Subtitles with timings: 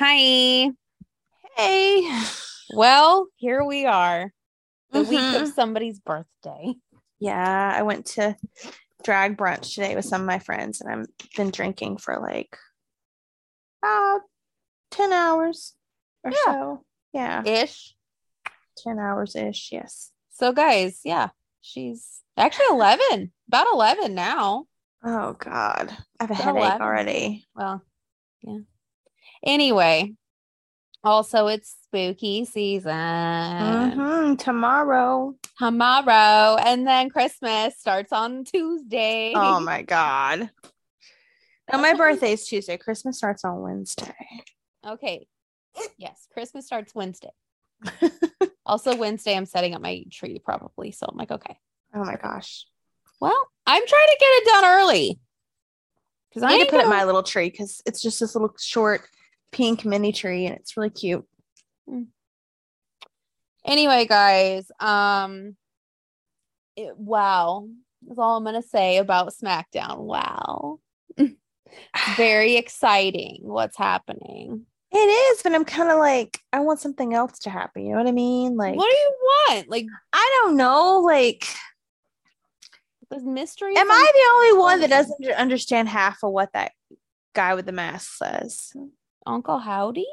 [0.00, 0.70] Hi.
[1.56, 2.22] Hey.
[2.74, 4.32] Well, here we are.
[4.92, 5.54] The week of Mhm.
[5.54, 6.74] somebody's birthday.
[7.18, 8.36] Yeah, I went to
[9.02, 12.56] drag brunch today with some of my friends, and I've been drinking for like
[13.82, 14.22] about
[14.90, 15.74] 10 hours
[16.24, 16.36] or Yeah.
[16.52, 16.84] so.
[17.12, 17.94] Yeah, Ish.
[18.78, 19.70] 10 hours ish.
[19.72, 20.12] Yes.
[20.30, 21.28] So guys, yeah.
[21.60, 23.32] She's actually 11.
[23.48, 24.66] About 11 now.
[25.02, 25.96] Oh, God.
[26.20, 26.82] I have a headache 11.
[26.82, 27.46] already.
[27.54, 27.82] Well,
[28.42, 28.58] yeah.
[29.44, 30.14] Anyway,
[31.02, 32.92] also it's spooky season.
[33.92, 35.34] hmm Tomorrow.
[35.58, 39.32] Tomorrow and then Christmas starts on Tuesday.
[39.34, 40.50] Oh, my God.
[41.70, 42.78] No, my birthday's Tuesday.
[42.78, 44.14] Christmas starts on Wednesday.
[44.88, 45.26] Okay.
[45.96, 47.30] Yes, Christmas starts Wednesday.
[48.66, 50.92] also Wednesday I'm setting up my tree probably.
[50.92, 51.56] So I'm like, okay.
[51.94, 52.66] Oh, my gosh.
[53.20, 55.20] Well, I'm trying to get it done early.
[56.28, 58.54] Because I I need to put up my little tree because it's just this little
[58.58, 59.02] short
[59.50, 61.24] pink mini tree and it's really cute.
[63.64, 65.56] Anyway, guys, um
[66.76, 67.68] it, wow.
[68.06, 69.98] That's all I'm gonna say about SmackDown.
[69.98, 70.80] Wow.
[72.16, 74.66] Very exciting what's happening.
[74.90, 77.84] It is, but I'm kind of like, I want something else to happen.
[77.84, 78.56] You know what I mean?
[78.56, 79.68] Like, what do you want?
[79.68, 81.00] Like I don't know.
[81.04, 81.46] Like,
[83.10, 83.76] this mystery?
[83.76, 86.72] am I the only one that doesn't understand half of what that
[87.34, 88.72] guy with the mask says?
[89.26, 90.06] Uncle Howdy?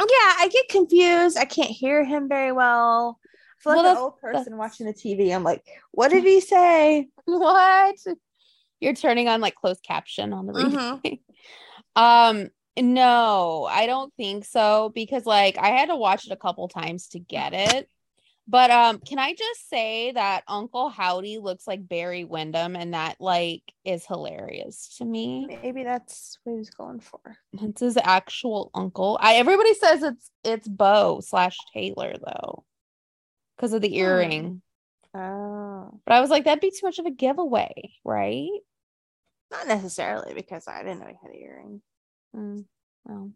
[0.00, 0.06] Yeah,
[0.38, 1.36] I get confused.
[1.36, 3.18] I can't hear him very well.
[3.24, 5.34] I feel like Well, an old person that's- watching the TV.
[5.34, 7.08] I'm like, what did he say?
[7.24, 7.96] What?
[8.80, 11.18] You're turning on like closed caption on the Mhm.
[11.96, 12.48] um,
[12.80, 17.08] no, I don't think so because like I had to watch it a couple times
[17.08, 17.88] to get it.
[18.50, 23.16] But um, can I just say that Uncle Howdy looks like Barry Windham, and that
[23.20, 25.46] like is hilarious to me.
[25.62, 27.36] Maybe that's what he was going for.
[27.60, 29.18] It's his actual uncle.
[29.20, 32.64] I everybody says it's it's Bo slash Taylor though,
[33.56, 33.94] because of the Hmm.
[33.94, 34.62] earring.
[35.14, 38.48] Oh, But I was like, that'd be too much of a giveaway, right?
[39.50, 41.82] not necessarily because I didn't know he had an earring.
[42.38, 42.64] Mm,
[43.04, 43.32] well.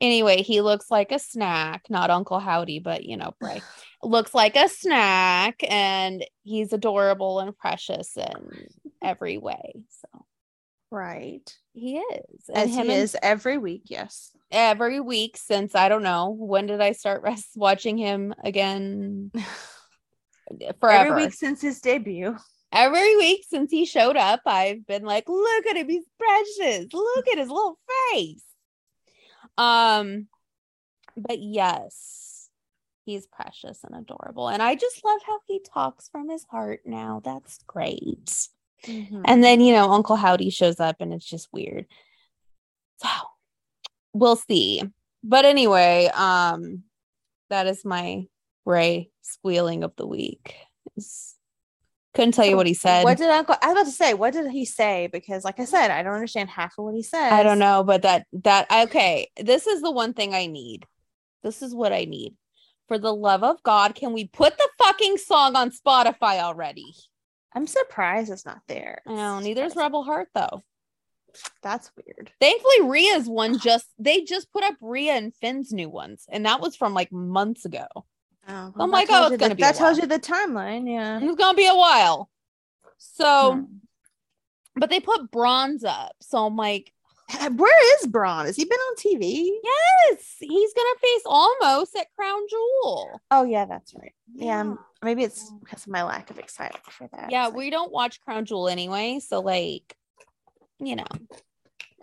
[0.00, 3.60] Anyway, he looks like a snack, not Uncle Howdy, but you know, Bray
[4.02, 8.32] looks like a snack, and he's adorable and precious in
[9.02, 9.74] every way.
[9.90, 10.24] So
[10.90, 11.48] Right.
[11.72, 13.82] he is, and As him he and is every week.
[13.86, 14.30] Yes.
[14.50, 19.30] every week since I don't know when did I start res- watching him again?
[20.80, 21.10] Forever.
[21.12, 22.36] Every week since his debut.
[22.72, 26.86] Every week since he showed up, I've been like, look at him, he's precious.
[26.92, 27.78] Look at his little
[28.12, 28.44] face.
[29.58, 30.28] Um,
[31.16, 32.48] but yes,
[33.04, 34.48] he's precious and adorable.
[34.48, 37.20] And I just love how he talks from his heart now.
[37.22, 38.48] That's great.
[38.84, 39.22] Mhm.
[39.26, 41.86] And then, you know, Uncle Howdy shows up and it's just weird.
[43.02, 43.08] So
[44.12, 44.82] we'll see.
[45.22, 46.84] But anyway, um,
[47.50, 48.26] that is my
[48.64, 50.54] Ray squealing of the week.
[50.96, 51.31] Is-
[52.14, 53.04] Couldn't tell you what he said.
[53.04, 53.56] What did Uncle?
[53.62, 55.08] I was about to say, what did he say?
[55.10, 57.32] Because, like I said, I don't understand half of what he said.
[57.32, 59.30] I don't know, but that that okay.
[59.38, 60.84] This is the one thing I need.
[61.42, 62.34] This is what I need.
[62.88, 66.94] For the love of God, can we put the fucking song on Spotify already?
[67.54, 69.00] I'm surprised it's not there.
[69.06, 69.78] It's Neither's surprising.
[69.78, 70.62] Rebel Heart though.
[71.62, 72.30] That's weird.
[72.40, 76.60] Thankfully, Rhea's one just they just put up Rhea and Finn's new ones, and that
[76.60, 77.86] was from like months ago.
[78.48, 80.88] Oh, I'm that like, oh, it's gonna the- be That tells you the timeline.
[80.92, 81.20] Yeah.
[81.22, 82.28] It's gonna be a while.
[82.98, 83.64] So, Hmm.
[84.76, 86.92] but they put Braun's up, so I'm like,
[87.40, 88.44] Uh, Where is Braun?
[88.44, 89.48] Has he been on TV?
[89.64, 93.20] yes, he's gonna face Omos at Crown Jewel.
[93.30, 94.12] Oh yeah, that's right.
[94.34, 97.30] Yeah, um, maybe it's because of my lack of excitement for that.
[97.30, 99.96] Yeah, like, we don't watch Crown Jewel anyway, so like,
[100.78, 101.06] you know,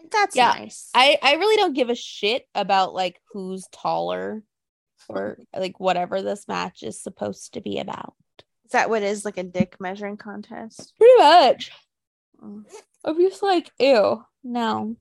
[0.09, 0.89] that's yeah, nice.
[0.95, 4.41] I I really don't give a shit about like who's taller
[5.09, 8.13] or like whatever this match is supposed to be about.
[8.65, 10.93] is that what is like a dick measuring contest?
[10.97, 11.71] Pretty much.
[12.41, 12.63] Mm.
[13.03, 14.95] I'm just like, ew, no.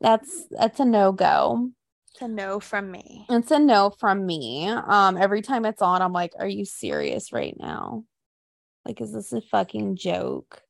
[0.00, 1.70] That's that's a no-go.
[2.12, 3.26] It's a no from me.
[3.28, 4.68] It's a no from me.
[4.68, 8.04] Um, every time it's on, I'm like, are you serious right now?
[8.84, 10.62] Like, is this a fucking joke?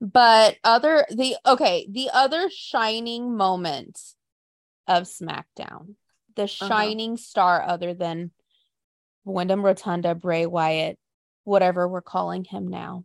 [0.00, 4.00] But other the okay, the other shining moment
[4.86, 5.94] of SmackDown,
[6.36, 6.68] the uh-huh.
[6.68, 8.30] shining star other than
[9.24, 10.98] Wyndham Rotunda, Bray Wyatt,
[11.44, 13.04] whatever we're calling him now,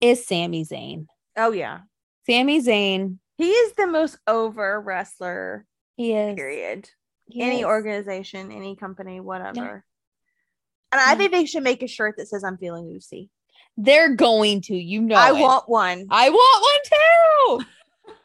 [0.00, 1.06] is Sami Zayn.
[1.36, 1.80] Oh yeah.
[2.28, 5.66] Sami Zayn He is the most over wrestler,
[5.96, 6.36] He is.
[6.36, 6.88] period.
[7.28, 7.66] He any is.
[7.66, 9.84] organization, any company, whatever.
[10.92, 11.14] And I Yeah.
[11.16, 13.30] think they should make a shirt that says I'm feeling Lucy.
[13.76, 15.16] They're going to, you know.
[15.16, 15.40] I it.
[15.40, 16.06] want one.
[16.10, 16.64] I want
[17.56, 17.64] one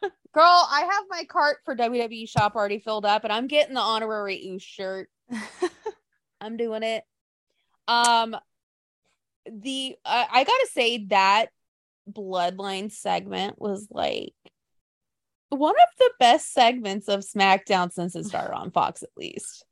[0.01, 0.09] too.
[0.35, 3.79] Girl, I have my cart for WWE shop already filled up and I'm getting the
[3.79, 5.09] honorary Uce shirt.
[6.41, 7.03] I'm doing it.
[7.87, 8.35] Um
[9.49, 11.45] the I I gotta say that
[12.11, 14.33] bloodline segment was like
[15.49, 19.63] one of the best segments of SmackDown since it started on Fox at least.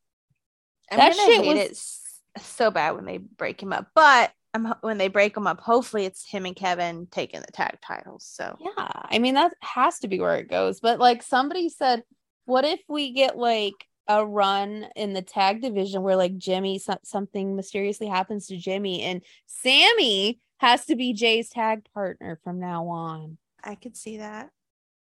[0.92, 2.02] I'm That gonna shit hate was-
[2.38, 3.88] it so bad when they break him up.
[3.94, 7.78] But I'm when they break them up, hopefully it's him and Kevin taking the tag
[7.82, 8.24] titles.
[8.26, 10.80] So Yeah, I mean that has to be where it goes.
[10.80, 12.04] But like somebody said,
[12.46, 13.74] what if we get like
[14.08, 19.02] a run in the tag division where like Jimmy so- something mysteriously happens to Jimmy
[19.02, 23.38] and Sami has to be Jey's tag partner from now on.
[23.64, 24.50] I could see that.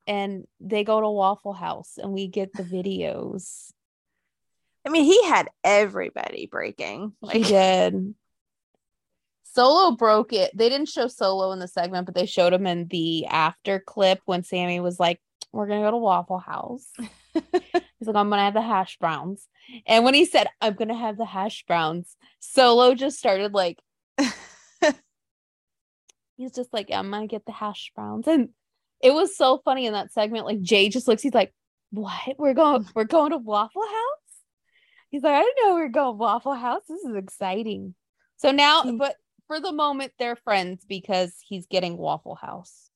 [0.07, 3.71] And they go to Waffle House and we get the videos.
[4.87, 7.13] I mean, he had everybody breaking.
[7.33, 8.15] he Like, did.
[9.53, 10.57] Solo broke it.
[10.57, 14.21] They didn't show Solo in the segment, but they showed him in the after clip
[14.25, 15.21] when Sami was like,
[15.53, 16.87] We're gonna go to Waffle House.
[17.35, 19.47] He's like, I'm gonna have the hash browns.
[19.87, 23.79] And when he said, I'm gonna have the hash browns, Solo just started like,
[26.37, 28.27] he's just like, I'm gonna get the hash browns.
[28.27, 28.51] And
[29.03, 30.47] it was so funny in that segment.
[30.47, 31.53] Like Jey just looks, he's like,
[31.91, 32.37] What?
[32.39, 34.35] We're going, we're going to Waffle House?
[35.11, 36.83] He's like, I didn't know we were going to Waffle House.
[36.89, 37.95] This is exciting.
[38.37, 39.17] So now, but
[39.51, 42.89] for the moment, they're friends because he's getting Waffle House.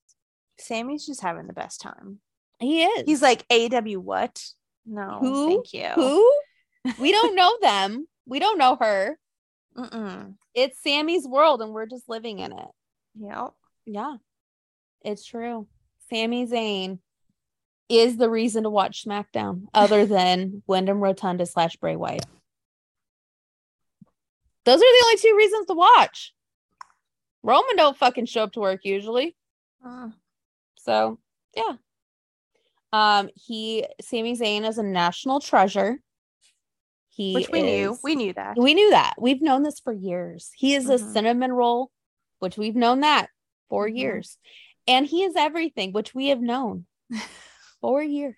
[0.57, 2.21] Sami's just having the best time.
[2.61, 3.03] He is.
[3.07, 4.41] He's like, AW what?
[4.87, 5.49] No, Who?
[5.49, 5.89] thank you.
[5.97, 6.33] who?
[7.01, 8.07] We don't know them.
[8.25, 9.19] We don't know her.
[9.77, 10.35] Mm-mm.
[10.55, 12.69] It's Sami's world and we're just living in it.
[13.19, 13.51] Yep.
[13.87, 14.15] Yeah,
[15.03, 15.67] it's true.
[16.09, 17.01] Sami Zayn
[17.89, 22.27] is the reason to watch SmackDown, other than Wyndham Rotunda slash Bray Wyatt.
[24.65, 26.33] Those are the only two reasons to watch.
[27.45, 29.37] Roman don't fucking show up to work usually,
[29.85, 30.09] Uh,
[30.77, 31.19] so
[31.55, 31.75] yeah.
[32.93, 35.99] Um, he Sami Zayn is a national treasure.
[37.11, 37.97] He which we knew.
[38.03, 38.57] We knew that.
[38.57, 39.15] we knew that.
[39.19, 40.51] We've known this for years.
[40.57, 41.13] He is a Mhm.
[41.13, 41.91] cinnamon roll,
[42.41, 43.29] which we've known that
[43.69, 43.97] for Mhm.
[43.99, 44.39] years.
[44.87, 46.87] And he is everything, which we have known
[47.81, 48.37] for years.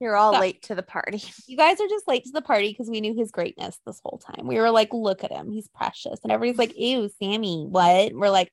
[0.00, 1.22] You're all late to the party.
[1.46, 4.18] You guys are just late to the party because we knew his greatness this whole
[4.18, 4.46] time.
[4.46, 5.50] We were like, look at him.
[5.50, 6.20] He's precious.
[6.22, 8.12] And everybody's like, ew, Sami, what?
[8.12, 8.52] We're like,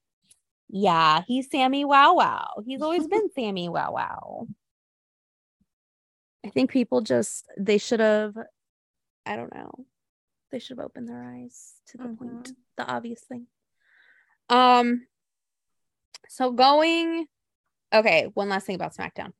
[0.69, 2.63] yeah, he's Sami Wow Wow.
[2.65, 4.47] He's always been Sami Wow Wow.
[6.45, 8.35] I think people just, they should have,
[9.25, 9.85] I don't know,
[10.51, 13.47] they should have opened their eyes to the point, the obvious thing.
[14.49, 15.07] Um,
[16.29, 17.25] so going,
[17.93, 19.31] okay, one last thing about SmackDown.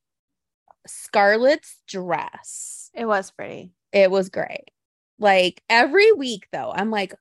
[0.87, 2.89] Scarlett's dress.
[2.93, 3.71] It was pretty.
[3.91, 4.71] It was great.
[5.19, 7.13] Like every week, though, I'm like,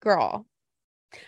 [0.00, 0.46] girl,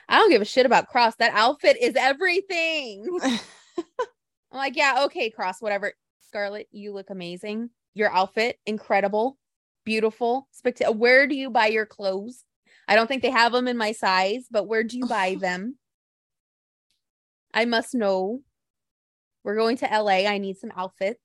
[0.09, 1.17] I don't give a shit about Kross.
[1.19, 3.07] That outfit is everything.
[3.23, 5.93] I'm like, yeah, okay, Kross, whatever.
[6.27, 7.71] Scarlett, you look amazing.
[7.95, 9.39] Your outfit, incredible,
[9.85, 10.97] beautiful, spectacular.
[10.97, 12.45] Where do you buy your clothes?
[12.87, 15.77] I don't think they have them in my size, but where do you buy them?
[17.53, 18.41] I must know.
[19.45, 20.27] We're going to LA.
[20.29, 21.21] I need some outfits.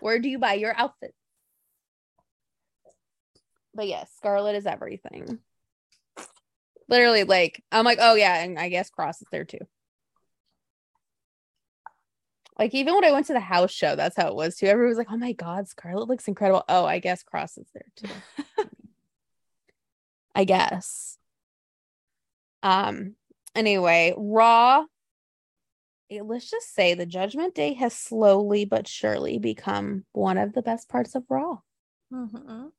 [0.00, 1.16] Where do you buy your outfits?
[3.74, 5.38] But yes, Scarlett is everything.
[6.88, 9.66] Literally, like, I'm like, oh yeah, and I guess Kross is there too.
[12.58, 14.66] Like even when I went to the house show, that's how it was too.
[14.66, 17.86] Everyone was like, "Oh my god, Scarlett looks incredible." Oh, I guess Kross is there
[17.96, 18.08] too.
[20.34, 21.18] I guess.
[22.62, 23.16] Um.
[23.54, 24.84] Anyway, Raw.
[26.12, 30.62] Eh, Let's just say the Judgment Day has slowly but surely become one of the
[30.62, 31.58] best parts of Raw.
[32.12, 32.72] Mhm.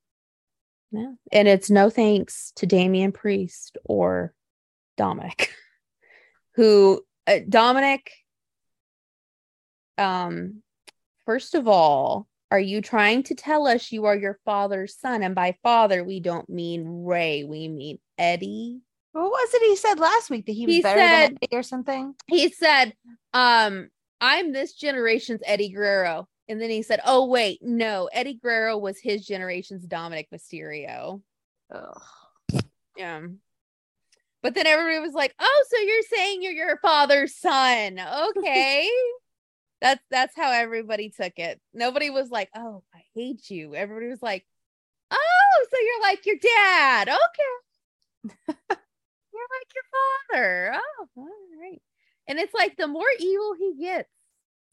[0.92, 4.36] Yeah, and it's no thanks to Damian Priest or
[4.98, 5.48] Dominik,
[6.56, 8.10] who uh, Dominik.
[9.98, 10.62] Um,
[11.26, 15.24] first of all, are you trying to tell us you are your father's son?
[15.24, 18.82] And by father, we don't mean Rey, we mean Eddie.
[19.14, 21.56] What was it he said last week that he was He better said- than Eddie
[21.56, 22.16] or something?
[22.28, 22.94] He said,
[23.34, 23.90] um,
[24.20, 26.28] I'm this generation's Eddie Guerrero.
[26.50, 31.22] And then he said, Oh, wait, no, Eddie Guerrero was his generation's Dominik Mysterio.
[31.74, 32.02] Ugh.
[32.98, 33.22] Yeah.
[34.42, 37.98] But then everybody was like, "Oh, so you're saying you're your father's son?"
[38.38, 38.90] Okay.
[39.82, 41.62] that's that's how everybody took it.
[41.74, 44.46] Nobody was like, "Oh, I hate you." Everybody was like,
[45.12, 47.10] "Oh, so you're like your dad."
[48.50, 48.58] Okay.
[49.60, 50.74] like your father.
[50.76, 51.28] Oh, all
[51.60, 51.82] right.
[52.28, 54.10] And it's like the more evil he gets,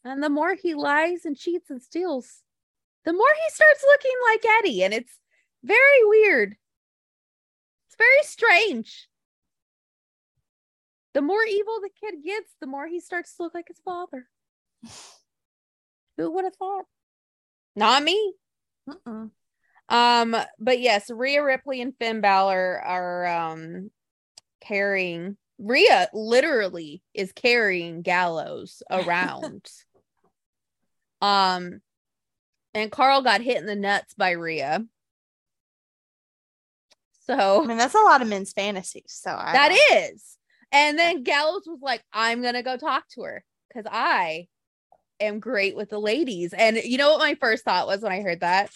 [0.05, 2.43] And the more he lies and cheats and steals,
[3.05, 4.83] the more he starts looking like Eddie.
[4.85, 5.19] And it's
[5.63, 6.57] very weird.
[7.89, 9.09] It's very strange.
[11.13, 14.29] The more evil the kid gets, the more he starts to look like his father.
[16.17, 16.85] Who would have thought?
[17.75, 18.35] Not me.
[18.89, 19.31] Mm-mm.
[19.89, 23.91] Um, but yes, Rhea Ripley and Finn Balor are um
[24.61, 29.67] carrying Rhea literally is carrying Gallows around.
[31.21, 31.81] um
[32.73, 34.85] and Karl got hit in the nuts by Rhea.
[37.29, 39.07] I So mean, that's a lot of men's fantasies.
[39.09, 40.37] So I that don't- is.
[40.73, 44.47] And then Gallows was like, I'm gonna go talk to her because I
[45.19, 46.53] am great with the ladies.
[46.53, 48.71] And you know what my first thought was when I heard that?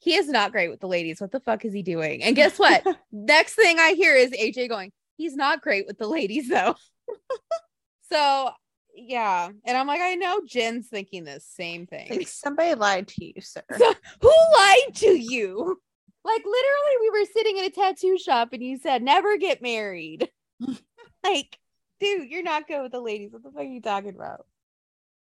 [0.00, 1.20] He is not great with the ladies.
[1.20, 2.22] What the fuck is he doing?
[2.22, 2.86] And guess what?
[3.12, 6.74] Next thing I hear is AJ going, he's not great with the ladies though.
[8.10, 8.50] so
[8.94, 9.48] yeah.
[9.64, 12.08] And I'm like, I know Jen's thinking the same thing.
[12.10, 13.62] Like somebody lied to you, sir.
[13.78, 15.80] So- Who lied to you?
[16.24, 20.28] Like literally, we were sitting in a tattoo shop and you said never get married.
[21.24, 21.58] like,
[22.00, 23.32] dude, you're not good with the ladies.
[23.32, 24.44] What the fuck are you talking about?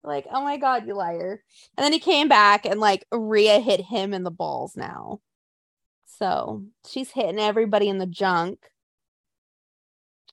[0.02, 1.42] Like, oh my god, you liar.
[1.76, 5.20] And then he came back and like Rhea hit him in the balls now.
[6.18, 8.58] So she's hitting everybody in the junk.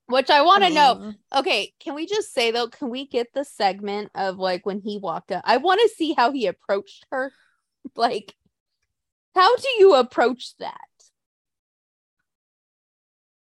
[0.07, 1.13] Which I want to know.
[1.35, 4.97] Okay, can we just say though, can we get the segment of like when he
[4.97, 5.43] walked up?
[5.45, 7.31] I want to see how he approached her.
[7.97, 8.33] Like,
[9.35, 10.77] how do you approach that?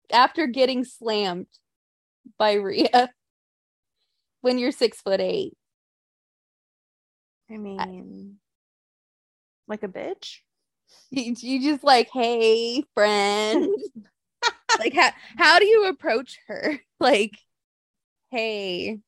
[0.09, 1.47] After getting slammed
[2.37, 3.11] by Rhea
[4.41, 5.53] when you're six foot eight.
[7.51, 8.37] I mean,
[9.67, 10.37] like a bitch.
[11.09, 13.69] You, you just like, hey, friend.
[14.79, 16.79] like how how do you approach her?
[16.99, 17.37] Like,
[18.29, 18.99] hey.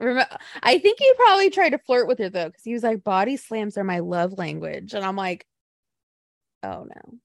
[0.00, 0.26] Rem-
[0.62, 3.36] I think he probably tried to flirt with her though, because he was like, body
[3.36, 4.94] slams are my love language.
[4.94, 5.46] And I'm like,
[6.62, 7.18] oh no.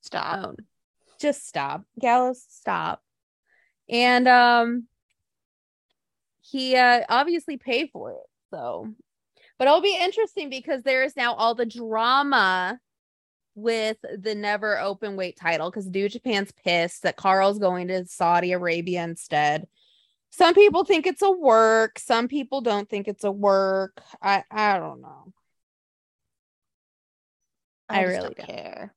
[0.00, 0.38] Stop.
[0.42, 0.56] Oh,
[1.20, 1.84] just stop.
[2.00, 3.02] Gallows, stop.
[3.88, 4.88] And um
[6.40, 8.26] he uh obviously paid for it.
[8.50, 8.88] So
[9.58, 12.78] but it'll be interesting because there is now all the drama
[13.54, 18.52] with the never open weight title because New Japan's pissed that Karl's going to Saudi
[18.52, 19.66] Arabia instead.
[20.30, 24.00] Some people think it's a work, some people don't think it's a work.
[24.22, 25.32] I I don't know.
[27.88, 28.46] I just really don't don't.
[28.46, 28.94] care.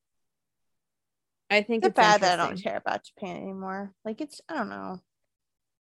[1.50, 3.94] I think It's it's bad that I don't care about Japan anymore.
[4.06, 5.00] Like it's, I don't know.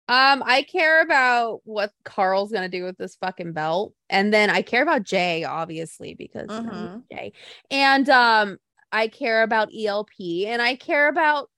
[0.08, 4.62] Um, I care about what Karl's gonna do with this fucking belt, and then I
[4.62, 7.04] care about Jay, obviously, because Mhm.
[7.10, 7.32] Jay,
[7.70, 8.58] and um,
[8.90, 11.50] I care about ELP, and I care about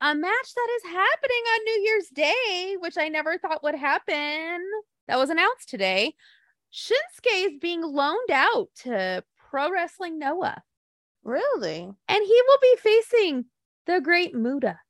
[0.00, 4.60] a match that is happening on New Year's Day, which I never thought would happen.
[5.06, 6.14] That was announced today.
[6.72, 10.62] Shinsuke is being loaned out to Pro Wrestling Noah,
[11.22, 11.80] Really?
[12.08, 13.46] and he will be facing
[13.86, 14.80] the Great Muta.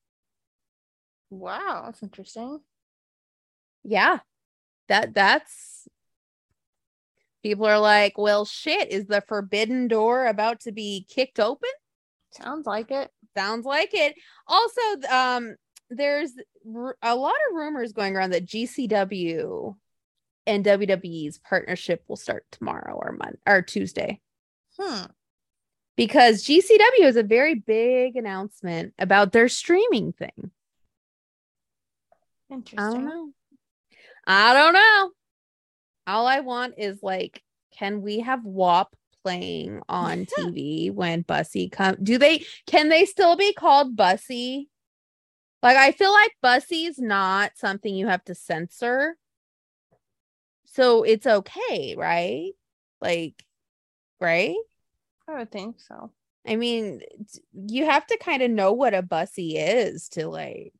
[1.30, 2.61] Wow, that's interesting.
[3.88, 4.18] Yeah
[4.88, 5.88] that that's
[7.42, 11.71] people are like well shit is the forbidden door about to be kicked open
[12.33, 13.11] Sounds like it.
[13.37, 14.14] sounds like it
[14.47, 14.80] also
[15.11, 15.57] um
[15.88, 16.33] there's
[17.02, 19.75] a lot of rumors going around that gcw
[20.47, 24.21] and wwe's partnership will start tomorrow or month or tuesday
[24.78, 25.04] Hmm.
[25.97, 30.50] because gcw is a very big announcement about their streaming thing
[32.50, 32.78] I Interesting.
[32.78, 33.33] don't know.
[34.28, 35.11] I don't know.
[36.06, 37.42] All I want is like,
[37.76, 38.94] can we have WAP
[39.25, 41.97] playing on TV when Bussy come?
[42.02, 44.68] Do they can they still be called Bussy?
[45.62, 49.16] Like I feel like Bussy's not something you have to censor.
[50.66, 52.52] So it's okay, right?
[53.00, 53.42] Like,
[54.20, 54.56] right?
[55.26, 56.11] I would think so.
[56.47, 57.00] I mean,
[57.52, 60.73] you have to kind of know what a Bussy is to like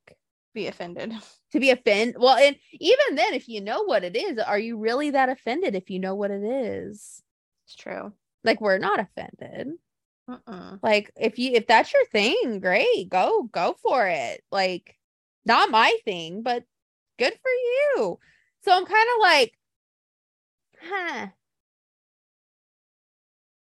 [0.59, 1.12] Be offended.
[1.53, 2.17] to be offended.
[2.19, 5.77] Well, and even then, if you know what it is, are you really that offended
[5.77, 7.23] if you know what it is?
[7.65, 8.12] It's true.
[8.43, 9.69] Like we're not offended.
[10.29, 10.81] Mm-mm.
[10.83, 14.43] Like if you if that's your thing, great, go go for it.
[14.50, 14.97] Like
[15.47, 16.65] not my thing, but
[17.21, 18.19] good for you.
[18.65, 19.53] So I'm kind of like,
[20.83, 21.27] huh.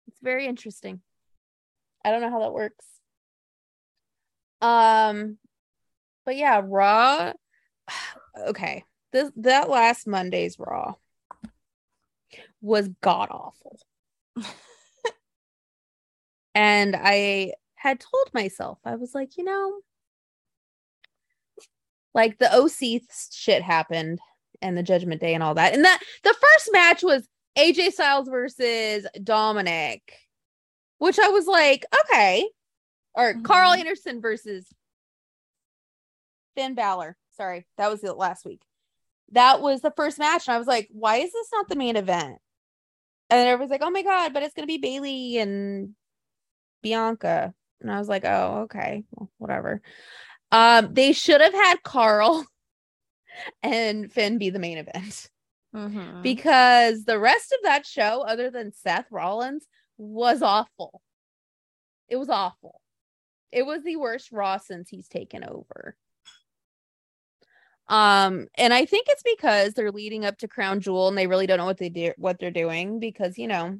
[0.07, 1.01] It's very interesting.
[2.03, 2.85] I don't know how that works.
[4.61, 5.37] Um,
[6.27, 7.33] but yeah, Raw.
[8.49, 10.93] Okay, this that last Monday's Raw
[12.61, 13.79] was god awful.
[16.53, 19.79] And I had told myself, I was like, you know,
[22.15, 24.17] like the OC shit happened
[24.59, 25.75] and the Judgment Day and all that.
[25.75, 30.01] And that the first match was AJ Styles versus Dominik,
[30.97, 32.49] which I was like, okay.
[33.13, 33.79] Or Karl Mhm.
[33.79, 34.67] Anderson versus
[36.57, 37.15] Finn Balor.
[37.37, 38.61] Sorry, that was the last week.
[39.33, 41.95] That was the first match, and I was like, why is this not the main
[41.95, 42.37] event?
[43.29, 45.93] And then everybody's like, oh my god, but it's gonna be Bayley and
[46.81, 47.53] Bianca.
[47.81, 49.81] And I was like, oh, okay, well, whatever.
[50.51, 52.45] Um, they should have had Karl
[53.63, 55.29] and Finn be the main event
[55.75, 56.23] Mhm.
[56.23, 61.01] because the rest of that show, other than Seth Rollins, was awful.
[62.07, 62.81] It was awful.
[63.51, 65.95] It was the worst Raw since he's taken over.
[67.89, 71.47] Um, and I think it's because they're leading up to Crown Jewel and they really
[71.47, 73.79] don't know what they do what they're doing because you know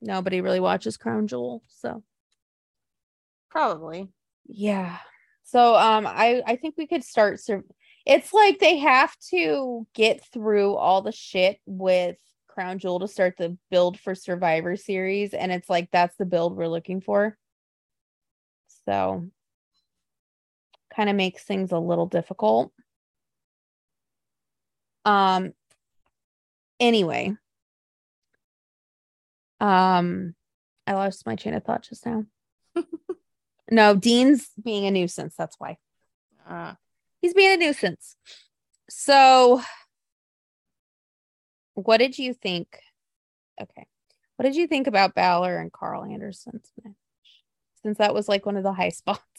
[0.00, 1.62] nobody really watches Crown Jewel.
[1.68, 2.02] So
[3.50, 4.08] Probably.
[4.46, 4.98] yeah.
[5.44, 7.64] So um I I think we could start sur-
[8.06, 12.16] it's like they have to get through all the shit with
[12.48, 16.56] Crown Jewel to start the build for Survivor series and it's like that's the build
[16.56, 17.36] we're looking for.
[18.86, 19.28] So
[20.98, 22.72] kind of makes things a little difficult.
[25.04, 25.52] Um
[26.80, 27.36] anyway.
[29.60, 30.34] Um
[30.88, 32.24] I lost my chain of thought just now.
[33.70, 35.76] no, Dean's being a nuisance, that's why.
[36.48, 36.74] Uh,
[37.20, 38.16] He's being a nuisance.
[38.90, 39.60] So
[41.74, 42.80] what did you think?
[43.60, 43.86] Okay.
[44.36, 46.94] What did you think about Balor and Karl Anderson's match?
[47.82, 49.37] Since that was like one of the high spots.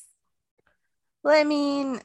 [1.23, 2.01] Well, I mean,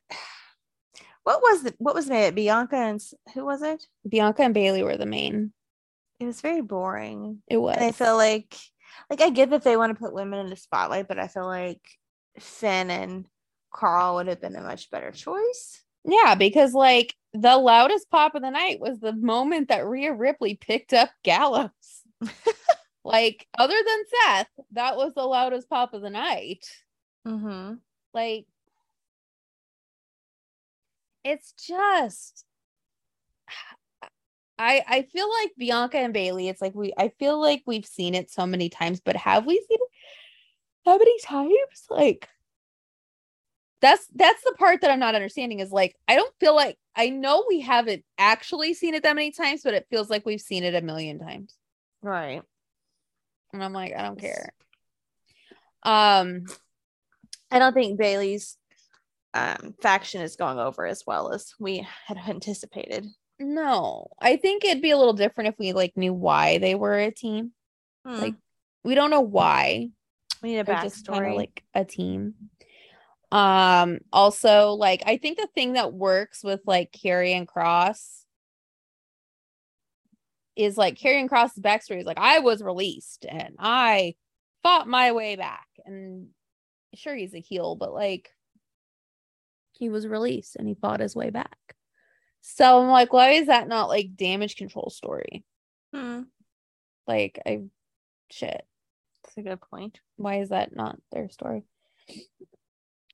[1.25, 2.35] what was the what was it?
[2.35, 3.03] Bianca and
[3.35, 3.87] who was it?
[4.09, 5.53] Bianca and Bayley were the main.
[6.21, 7.43] It was very boring.
[7.49, 7.77] It was.
[7.77, 8.57] And I feel like,
[9.11, 11.47] like I get that they want to put women in the spotlight, but I feel
[11.47, 11.81] like
[12.39, 13.27] Finn and
[13.73, 15.83] Karl would have been a much better choice.
[16.05, 20.55] Yeah, because like the loudest pop of the night was the moment that Rhea Ripley
[20.55, 21.71] picked up Gallows.
[23.05, 26.65] like, other than Seth, that was the loudest pop of the night.
[27.27, 27.75] Mm-hmm.
[28.13, 28.47] Like,
[31.25, 32.45] it's just
[34.59, 38.15] I I feel like Bianca and Bayley, it's like we I feel like we've seen
[38.15, 39.91] it so many times, but have we seen it
[40.85, 41.87] how many times?
[41.91, 42.29] Like
[43.81, 47.11] that's that's the part that I'm not understanding is like I don't feel like I
[47.11, 50.65] know we haven't actually seen it that many times, but it feels like we've seen
[50.65, 51.55] it a million times.
[52.03, 52.43] Right.
[53.53, 54.51] And I'm like, I don't care.
[55.83, 56.45] Um
[57.51, 58.57] I don't think Bayley's
[59.35, 63.07] um, faction is going over as well as we had anticipated.
[63.39, 66.99] no, I think it'd be a little different if we like knew why they were
[66.99, 67.53] a team.
[68.07, 68.21] Hmm.
[68.21, 68.35] Like
[68.85, 69.89] we don't know why.
[70.43, 71.35] we need a They're backstory.
[71.35, 72.35] like a team.
[73.33, 78.21] Um, also, like I think the thing that works with like Karrion Kross
[80.55, 84.15] is like Karrion Kross's backstory is like I was released and I
[84.63, 85.67] fought my way back.
[85.85, 86.29] And
[86.95, 88.31] sure he's a heel, but like
[89.75, 91.59] he was released and he fought his way back.
[92.41, 95.45] So I'm like, why is that not like damage control story?
[95.93, 96.23] Hmm.
[97.07, 97.63] Like I
[98.31, 98.65] shit.
[99.23, 100.01] That's a good point.
[100.17, 101.65] why is that not their story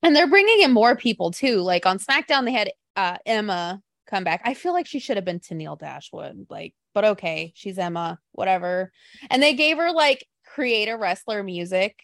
[0.02, 4.24] and they're bringing in more people too like on smackdown they had uh emma come
[4.24, 8.18] back i feel like she should have been Tenille Dashwood like but okay she's emma
[8.32, 8.92] whatever
[9.30, 12.02] and they gave her like create-a-wrestler music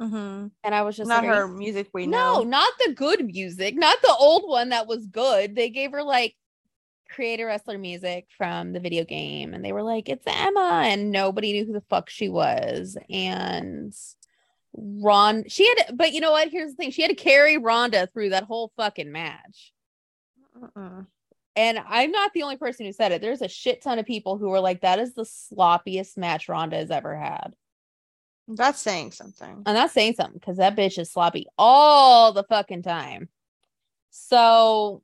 [0.00, 0.46] Mm-hmm.
[0.62, 2.42] and i was just Not like, her music we no know.
[2.44, 5.56] not the good music not the old one that was good.
[5.56, 6.36] They gave her like
[7.10, 11.64] create-a-wrestler music from the video game and they were like it's emma and nobody knew
[11.66, 12.96] who the fuck she was.
[13.10, 13.92] And
[14.74, 16.48] ron she had but you know what?
[16.48, 16.90] Here's the thing.
[16.92, 19.72] She had to carry Ronda through that whole fucking match.
[20.56, 21.06] Mm-mm.
[21.56, 23.20] and i'm not the only person who said it.
[23.20, 26.76] There's a shit ton of people who were like that is the sloppiest match Ronda
[26.76, 27.54] has ever had
[28.48, 29.62] That's saying something.
[29.66, 33.28] I'm not saying something because that bitch is sloppy all the fucking time.
[34.10, 35.02] So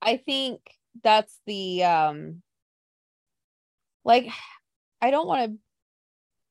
[0.00, 0.60] I think
[1.02, 2.42] that's the um
[4.04, 4.28] like
[5.00, 5.58] I don't want to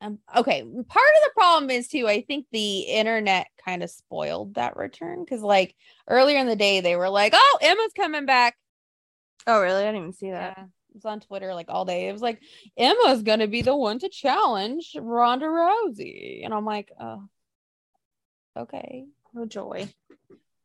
[0.03, 4.55] um, okay, part of the problem is too I think the internet kind of spoiled
[4.55, 5.75] that return cuz like
[6.07, 8.57] earlier in the day they were like, "Oh, Emma's coming back."
[9.47, 9.83] Oh, really?
[9.83, 10.55] I didn't even see that.
[10.57, 10.65] Yeah.
[10.93, 12.09] Was on Twitter like all day.
[12.09, 12.41] It was like
[12.77, 16.43] Emma's gonna be the one to challenge Ronda Rousey.
[16.43, 17.23] And I'm like, oh,
[18.57, 19.05] okay.
[19.37, 19.87] Oh, joy.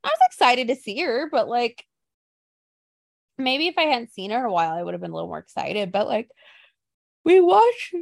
[0.04, 1.84] I was excited to see her, but like
[3.38, 5.28] maybe if I hadn't seen her in a while, I would have been a little
[5.28, 5.92] more excited.
[5.92, 6.28] But like
[7.24, 7.94] we watched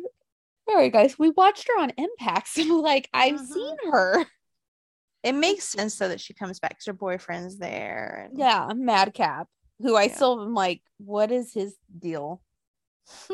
[0.66, 2.48] all right, guys, we watched her on Impact.
[2.54, 3.46] So like I've Mhm.
[3.46, 4.24] seen her.
[5.22, 8.28] It makes sense though that she comes back because her boyfriend's there.
[8.28, 9.48] And Yeah, Madcap,
[9.80, 10.14] who I Yeah.
[10.14, 12.42] still am like, what is his deal?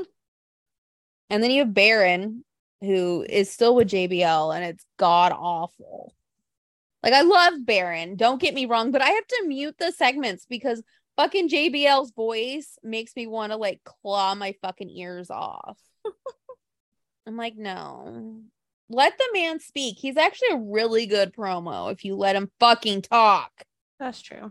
[1.31, 2.45] and then you have Baron,
[2.81, 6.15] who is still with JBL, and it's god awful.
[7.03, 10.47] Like I love Baron, don't get me wrong, but I have to mute the segments
[10.47, 10.83] because
[11.17, 15.79] fucking JBL's voice makes me want to like claw my fucking ears off.
[17.27, 18.43] I'm like, no.
[18.89, 19.97] Let the man speak.
[19.99, 23.53] He's actually a really good promo if you let him fucking talk.
[23.99, 24.51] That's true.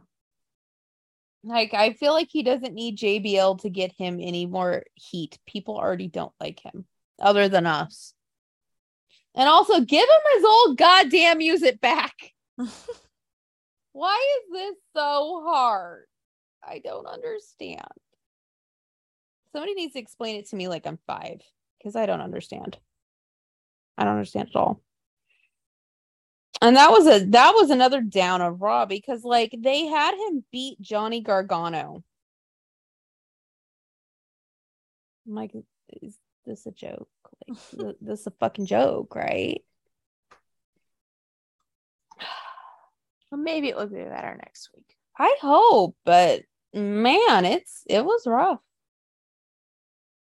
[1.43, 5.39] Like, I feel like he doesn't need JBL to get him any more heat.
[5.47, 6.86] People already don't like him,
[7.19, 8.13] other than us.
[9.36, 12.13] And also, give him his old goddamn music back.
[13.93, 16.06] Why is this so hard?
[16.67, 17.88] I don't understand.
[19.52, 21.41] Somebody needs to explain it to me like I'm five
[21.78, 22.78] because I don't understand.
[23.97, 24.82] I don't understand at all.
[26.62, 30.43] And that was a that was another down of Raw because like they had him
[30.52, 32.04] beat Johnny Gargano.
[35.28, 35.54] I'm like,
[36.02, 37.08] is this a joke?
[37.48, 39.62] Like, this is a fucking joke, right?
[43.32, 44.95] Well, maybe it will be better next week.
[45.15, 48.60] I hope, but man, it's it was rough.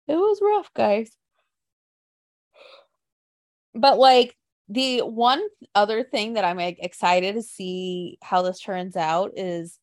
[0.08, 1.12] It was rough, guys.
[3.76, 4.36] But like
[4.70, 5.42] the one
[5.76, 9.80] other thing that I'm like excited to see how this turns out is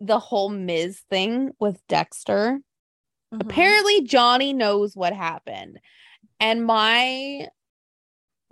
[0.00, 2.60] the whole Miz thing with Dexter.
[3.32, 3.42] Mhm.
[3.42, 5.78] Apparently Johnny knows what happened.
[6.40, 7.48] And my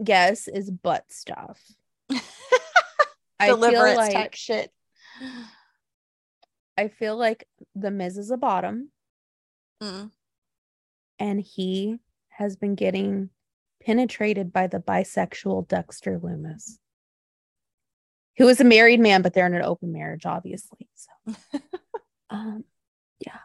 [0.03, 1.61] guess is butt stuff.
[3.41, 4.73] I feel deliverance like type shit.
[6.77, 8.93] I feel like the Miz is a bottom
[9.83, 10.11] Mm.
[11.21, 11.99] and he
[12.31, 13.31] has been getting
[13.89, 16.77] penetrated by the bisexual Dexter Lumis,
[18.37, 20.87] who is a married man, but they're in an open marriage, obviously.
[20.95, 21.35] So,
[22.31, 22.65] um,
[23.19, 23.39] yeah,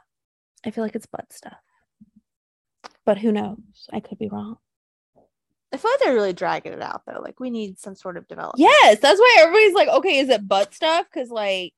[0.66, 1.56] I feel like it's butt stuff,
[3.06, 3.88] but who knows?
[3.94, 4.58] I could be wrong.
[5.72, 7.22] I feel like they're really dragging it out though.
[7.22, 8.60] Like we need some sort of development.
[8.60, 11.06] Yes, that's why everybody's like, okay, is it butt stuff?
[11.12, 11.74] Because like,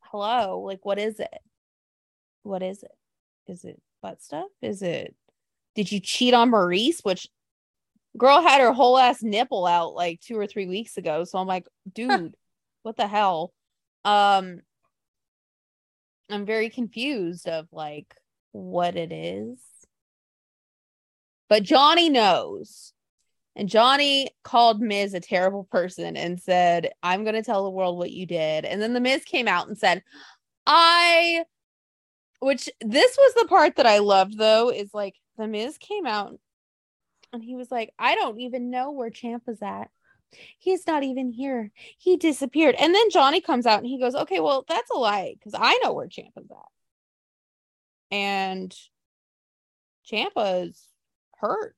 [0.00, 1.38] hello, like, what is it?
[2.44, 2.96] What is it?
[3.46, 4.48] Is it butt stuff?
[4.62, 5.14] Is it?
[5.74, 7.00] Did you cheat on Maryse?
[7.02, 7.28] Which
[8.16, 11.24] girl had her whole ass nipple out like two or three weeks ago.
[11.24, 12.34] So I'm like, dude,
[12.82, 13.52] what the hell?
[14.04, 14.60] Um,
[16.30, 18.14] I'm very confused of like
[18.52, 19.58] what it is.
[21.48, 22.92] But Johnny knows.
[23.56, 27.98] And Johnny called Miz a terrible person and said, I'm going to tell the world
[27.98, 28.64] what you did.
[28.64, 30.02] And then the Miz came out and said,
[30.66, 31.44] I,
[32.40, 36.38] which this was the part that I loved though, is like the Miz came out
[37.32, 39.90] and he was like, I don't even know where Champ is at.
[40.58, 41.70] He's not even here.
[41.98, 42.74] He disappeared.
[42.78, 45.78] And then Johnny comes out and he goes, Okay, well, that's a lie because I
[45.82, 48.16] know where Champ is at.
[48.16, 48.74] And
[50.10, 50.88] Ciampa's
[51.38, 51.76] hurt.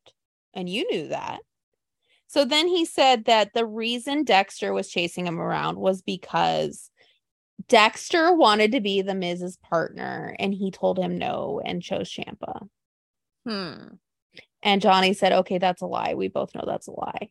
[0.55, 1.41] And you knew that.
[2.29, 6.91] So then he said that the reason Dexter was chasing him around was because
[7.69, 12.69] Dexter wanted to be the Miz's partner and he told him no and chose Ciampa.
[13.47, 13.95] Hmm.
[14.63, 16.15] And Johnny said, okay, that's a lie.
[16.15, 17.31] We both know that's a lie.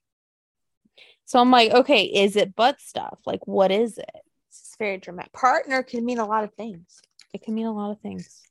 [1.25, 3.19] So I'm like, okay, is it butt stuff?
[3.25, 4.21] Like, what is it?
[4.49, 5.33] It's very dramatic.
[5.33, 7.01] Partner can mean a lot of things.
[7.33, 8.41] It can mean a lot of things.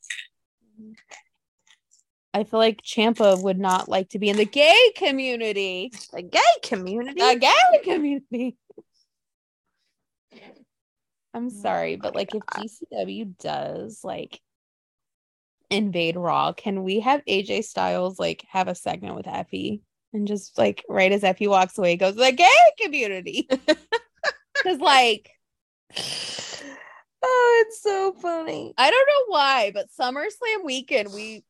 [2.35, 5.92] I feel like Ciampa would not like to be in the gay community.
[6.12, 7.20] The gay community.
[7.20, 8.57] The gay community.
[11.33, 12.66] I'm Oh sorry, but my like if God.
[12.92, 14.40] GCW does like
[15.74, 19.80] invade Raw, can we have AJ Styles like have a segment with Effy
[20.12, 22.48] and just like right as Effy walks away goes the gay
[22.80, 23.48] community?
[24.62, 25.30] Because like
[27.24, 28.72] oh, it's so funny.
[28.78, 31.44] I don't know why, but SummerSlam weekend we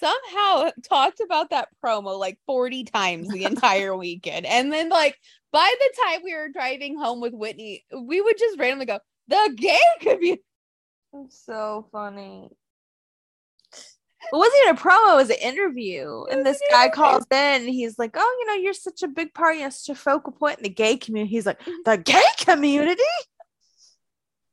[0.00, 4.46] somehow talked about that promo like 40 times the entire weekend.
[4.46, 5.16] And then like
[5.52, 8.98] by the time we were driving home with Whitney, we would just randomly go,
[9.28, 10.42] the gay community.
[11.14, 12.48] It's so funny.
[14.24, 16.24] It wasn't even a promo, it was an interview.
[16.30, 19.34] And this guy calls in and he's like, Oh, you know, you're such a big
[19.34, 21.34] part, you're such a focal point in the gay community.
[21.34, 21.72] He's like, mm-hmm.
[21.84, 23.02] The gay community?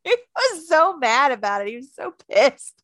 [0.02, 1.68] He was so mad about it.
[1.68, 2.82] He was so pissed.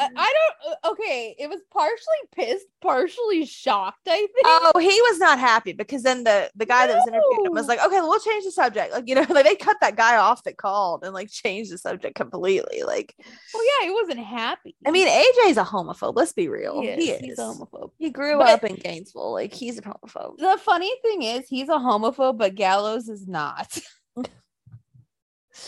[0.00, 0.32] I,
[0.62, 2.00] don't uh, okay, it was partially
[2.34, 4.30] pissed, partially shocked, I think.
[4.44, 7.68] Oh, he was not happy because then the the guy that was interviewing him was
[7.68, 10.42] like, "Okay, we'll change the subject." Like you know, like they cut that guy off
[10.44, 12.82] that called and like changed the subject completely.
[12.84, 13.14] Like,
[13.54, 14.74] well, yeah, he wasn't happy.
[14.86, 16.14] I mean, AJ's a homophobe.
[16.16, 16.80] Let's be real.
[16.80, 17.20] he He is.
[17.20, 17.26] is.
[17.26, 17.90] He's a homophobe.
[17.98, 19.32] He grew But- up in Gainesville.
[19.32, 20.38] Like he's a homophobe.
[20.38, 23.76] The funny thing is, he's a homophobe, but Gallows is not.
[24.16, 24.26] and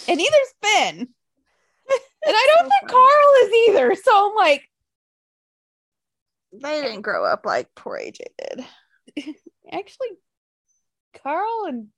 [0.08, 1.08] neither's Finn.
[2.24, 2.92] And I don't So think funny.
[2.92, 3.94] Karl is either.
[4.02, 4.68] So I'm like,
[6.52, 9.34] They didn't grow up like poor AJ did.
[9.72, 10.08] actually,
[11.22, 11.88] Karl and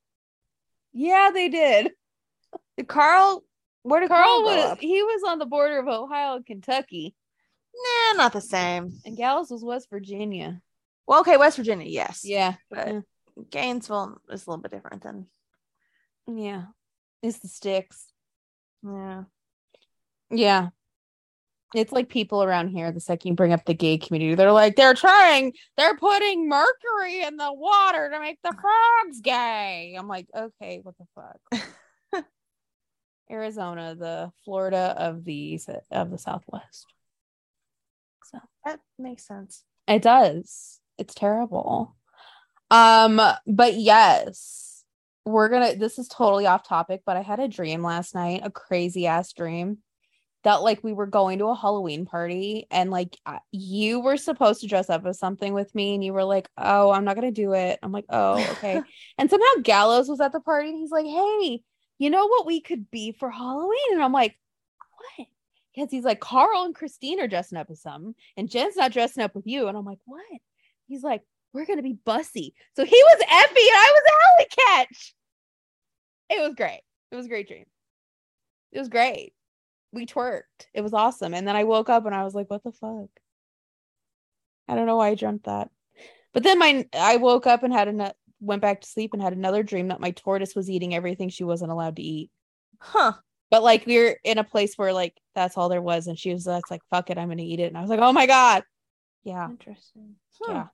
[0.93, 1.93] yeah, they did.
[2.87, 3.45] Karl?
[3.83, 4.79] Where did Karl Karl, was up?
[4.81, 7.15] he was on the border of Ohio and Kentucky,
[7.75, 8.93] Nah, not the same.
[9.05, 10.61] and Gallows was West Virginia.
[11.07, 12.23] Well, okay, West Virginia, yes.
[12.25, 13.01] Yeah, But yeah.
[13.51, 15.27] Gainesville is a little bit different than
[16.27, 16.67] yeah.
[17.23, 18.07] It's the sticks.
[18.83, 19.25] yeah.
[20.31, 20.69] Yeah.
[21.75, 24.77] It's like people around here, the second you bring up the gay community, they're like,
[24.77, 29.97] they're trying, they're putting mercury in the water to make the frogs gay.
[29.99, 32.25] I'm like, okay, what the fuck?
[33.31, 35.59] Arizona, the Florida of the
[35.91, 36.87] of the Southwest.
[38.25, 39.65] So That makes sense.
[39.89, 40.81] it does.
[40.99, 41.97] It's terrible.
[42.71, 44.85] Um, but yes,
[45.25, 48.51] we're gonna this is totally off topic, but I had a dream last night, a
[48.51, 49.79] crazy ass dream
[50.45, 53.17] that like we were going to a Halloween party and like
[53.51, 56.91] you were supposed to dress up as something with me and you were like, "Oh,
[56.91, 58.81] I'm not going to do it." I'm like, "Oh, okay."
[59.19, 61.63] and somehow Gallows was at the party and he's like, "Hey,
[61.99, 64.39] you know what we could be for Halloween?" And I'm like,
[65.17, 65.27] "What?"
[65.75, 69.25] Because he's like, Karl and Christine are dressing up as something, and Jen's not dressing
[69.25, 69.67] up with you.
[69.67, 70.23] And I'm like, what?
[70.87, 72.55] He's like, we're gonna be bussy.
[72.77, 74.03] So he was Effy and I was
[74.39, 75.13] Allie Katch.
[76.31, 76.83] It was great.
[77.11, 77.65] It was a great dream.
[78.73, 79.33] It was great.
[79.95, 80.67] We twerked.
[80.75, 81.35] It was awesome.
[81.35, 83.09] And then I woke up and I was like, what the fuck?
[84.69, 85.71] I don't know why I dreamt that.
[86.33, 89.33] But then my I woke up and had a went back to sleep and had
[89.33, 92.31] another dream that my tortoise was eating everything she wasn't allowed to eat.
[92.81, 93.13] Huh.
[93.51, 96.33] But like we are in a place where like that's all there was, and she
[96.33, 97.69] was that's like, fuck it, I'm gonna eat it.
[97.69, 98.65] And I was like, oh my god.
[99.23, 99.49] Yeah.
[99.49, 100.17] Interesting.
[100.49, 100.67] Yeah.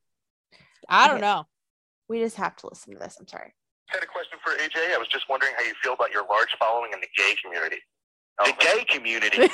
[0.88, 1.26] I don't Okay.
[1.26, 1.46] know.
[2.08, 3.16] We just have to listen to this.
[3.20, 3.54] I'm sorry.
[3.90, 4.94] I had a question for AJ.
[4.94, 7.76] I was just wondering how you feel about your large following in the gay community.
[8.44, 9.36] The gay community?
[9.38, 9.48] yeah,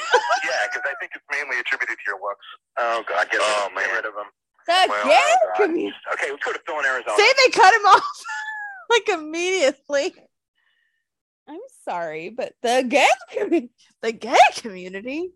[0.68, 2.46] because I think it's mainly attributed to your looks.
[2.79, 3.29] Oh, God.
[3.31, 3.85] Get, oh, man.
[3.85, 4.27] Get rid of them.
[4.66, 5.96] The Well, gay oh, community.
[6.12, 7.16] Okay, let's go to Phil in Arizona.
[7.16, 8.05] Say they cut him off
[8.90, 10.14] like immediately.
[11.49, 13.70] I'm sorry, but the gay community.
[14.03, 15.31] The gay community.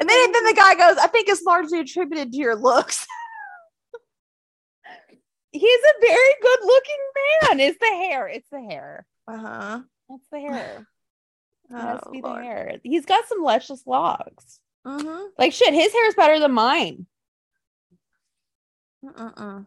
[0.00, 3.06] And then, then the guy goes, I think it's largely attributed to your looks.
[5.52, 6.96] he's a very good looking
[7.42, 7.60] man.
[7.60, 8.26] It's the hair.
[8.28, 9.06] It's the hair.
[9.28, 9.80] Uh-huh.
[10.10, 10.86] It's the hair.
[11.70, 12.78] It has to Oh, be the hair.
[12.82, 14.60] He's got some luscious locks.
[14.86, 15.24] Mm-hmm.
[15.38, 17.06] Like shit, his hair is better than mine.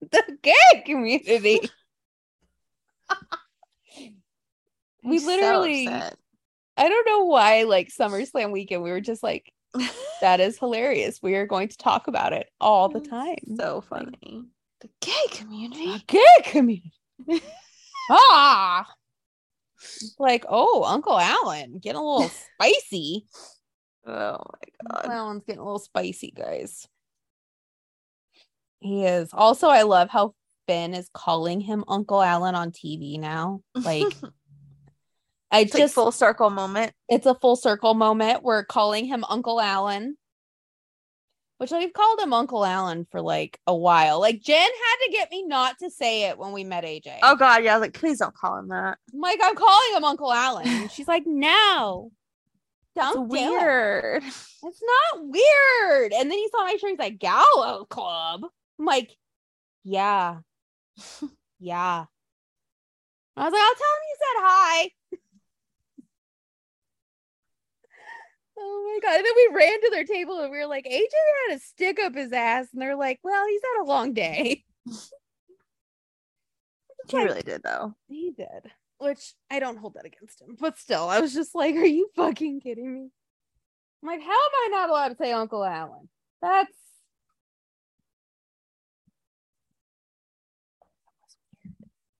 [0.00, 1.60] The gay community.
[5.04, 6.16] We so literally- upset.
[6.76, 9.52] I don't know why, like SummerSlam weekend, we were just like,
[10.20, 11.20] that is hilarious.
[11.22, 13.36] We are going to talk about it all the time.
[13.56, 14.44] So funny.
[14.80, 15.92] The gay community.
[15.92, 16.92] The gay community.
[18.10, 18.86] ah.
[20.18, 23.26] Like, oh, Uncle Alan getting a little spicy.
[24.06, 25.10] Oh my Uncle god.
[25.10, 26.86] Alan's getting a little spicy, guys.
[28.80, 29.30] He is.
[29.32, 30.34] Also, I love how
[30.66, 33.60] Finn is calling him Uncle Alan on TV now.
[33.74, 34.04] Like,
[35.50, 36.92] I It's like just full circle moment.
[37.08, 38.42] it's a full circle moment.
[38.42, 40.16] We're calling him Uncle Alan,
[41.58, 44.20] which we've called him Uncle Alan for like a while.
[44.20, 47.18] Like Jen had to get me not to say it when we met AJ.
[47.22, 47.72] Oh god, yeah.
[47.72, 48.98] I was like, please don't call him that.
[49.12, 50.66] I'm like, I'm calling him Uncle Alan.
[50.66, 52.12] And she's like, no.
[52.94, 53.50] That's Don't do it.
[53.50, 54.22] weird.
[54.24, 56.12] It's not weird.
[56.12, 56.90] And then he saw my shirt.
[56.90, 58.42] He's like, Gallows Club.
[58.78, 59.16] I'm like,
[59.84, 60.38] yeah.
[61.60, 62.04] yeah.
[63.36, 64.90] I was like, I'll tell him you said hi.
[68.58, 69.16] Oh my God.
[69.16, 71.10] And then we ran to their table and we were like, AJ
[71.48, 72.68] had a stick up his ass.
[72.72, 74.64] And they're like, well, he's had a long day.
[77.10, 77.94] He really did though.
[78.06, 78.70] He did.
[78.98, 80.56] Which I don't hold that against him.
[80.58, 83.08] But still, I was just like, are you fucking kidding me?
[84.02, 86.08] I'm like, how am I not allowed to say Uncle Alan?
[86.42, 86.70] That's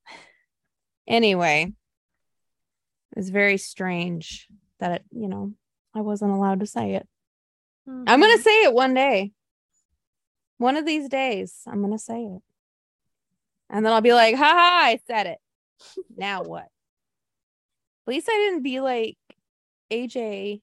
[1.06, 1.72] anyway.
[3.16, 4.46] It's very strange
[4.78, 5.52] that it, you know,
[5.98, 7.08] I wasn't allowed to say it.
[7.88, 8.20] I'm Mm-hmm.
[8.20, 9.32] gonna say it one day.
[10.58, 12.42] One of these days, I'm gonna say it.
[13.68, 15.38] And then I'll be like, ha ha, I said it.
[16.16, 16.62] now what?
[16.62, 16.70] At
[18.06, 19.18] least I didn't be like,
[19.90, 20.60] AJ,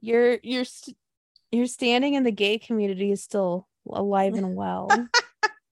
[0.00, 0.96] you're you're st-
[1.50, 4.88] you're standing in the gay community is still alive and well.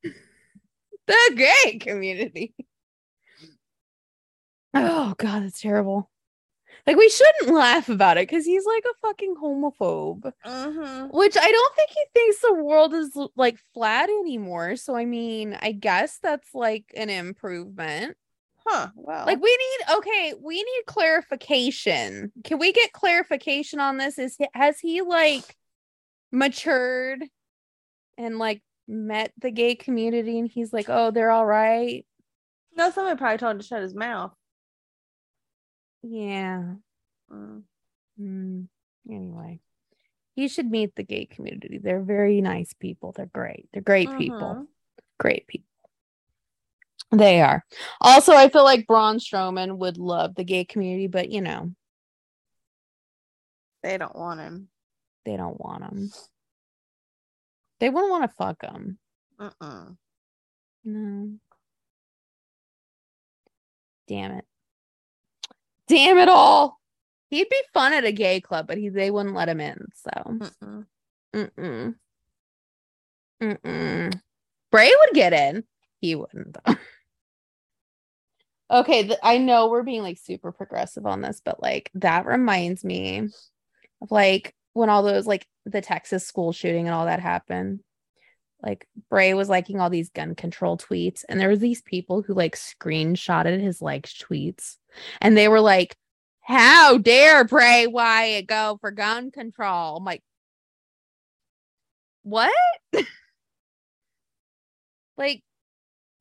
[1.06, 2.54] the gay community.
[4.74, 6.09] Oh god, that's terrible.
[6.86, 10.32] Like we shouldn't laugh about it because he's like a fucking homophobe.
[10.46, 11.16] Mm-hmm.
[11.16, 14.76] Which I don't think he thinks the world is like flat anymore.
[14.76, 18.16] So I mean, I guess that's like an improvement.
[18.66, 18.88] Huh.
[18.94, 22.32] Well, Like we need okay, we need clarification.
[22.44, 24.18] Can we get clarification on this?
[24.18, 25.56] Is has he like
[26.32, 27.24] matured
[28.18, 32.04] and like met the gay community and he's like, "Oh, they're all right."
[32.76, 34.32] no, someone probably told him to shut his mouth.
[36.02, 36.74] Yeah.
[37.30, 37.62] Mm.
[38.20, 38.68] Mm.
[39.08, 39.60] Anyway,
[40.36, 41.78] you should meet the gay community.
[41.78, 43.12] They're very nice people.
[43.12, 43.68] They're great.
[43.72, 44.54] They're great people.
[44.54, 44.66] Mhm.
[45.18, 45.66] Great people.
[47.12, 47.64] They are.
[48.00, 51.74] Also, I feel like Braun Strowman would love the gay community, but you know,
[53.82, 54.68] They don't want him.
[55.24, 56.10] they don't want him.
[57.80, 58.98] They wouldn't want to fuck him.
[59.38, 59.96] Mm-mm.
[60.84, 61.38] No.
[64.06, 64.44] Damn it.
[65.90, 66.78] Damn it all.
[67.30, 69.86] He'd be fun at a gay club, but he they wouldn't let him in.
[69.94, 70.86] So Mm-mm.
[71.34, 71.94] Mm-mm.
[73.42, 74.20] Mm-mm.
[74.70, 75.64] Bray would get in.
[76.00, 76.74] He wouldn't though.
[78.80, 82.84] okay, th- I know we're being like super progressive on this, but like that reminds
[82.84, 83.28] me
[84.00, 87.80] of like when all those like the Texas school shooting and all that happened.
[88.62, 92.34] Like Bray was liking all these gun control tweets, and there was these people who
[92.34, 94.76] like screenshotted his liked tweets,
[95.20, 95.96] and they were like,
[96.40, 100.22] "How dare Bray Wyatt go for gun control?" I'm like,
[102.22, 102.52] what?
[105.16, 105.42] like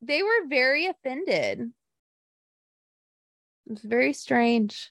[0.02, 1.72] they were very offended.
[3.70, 4.90] It's very strange.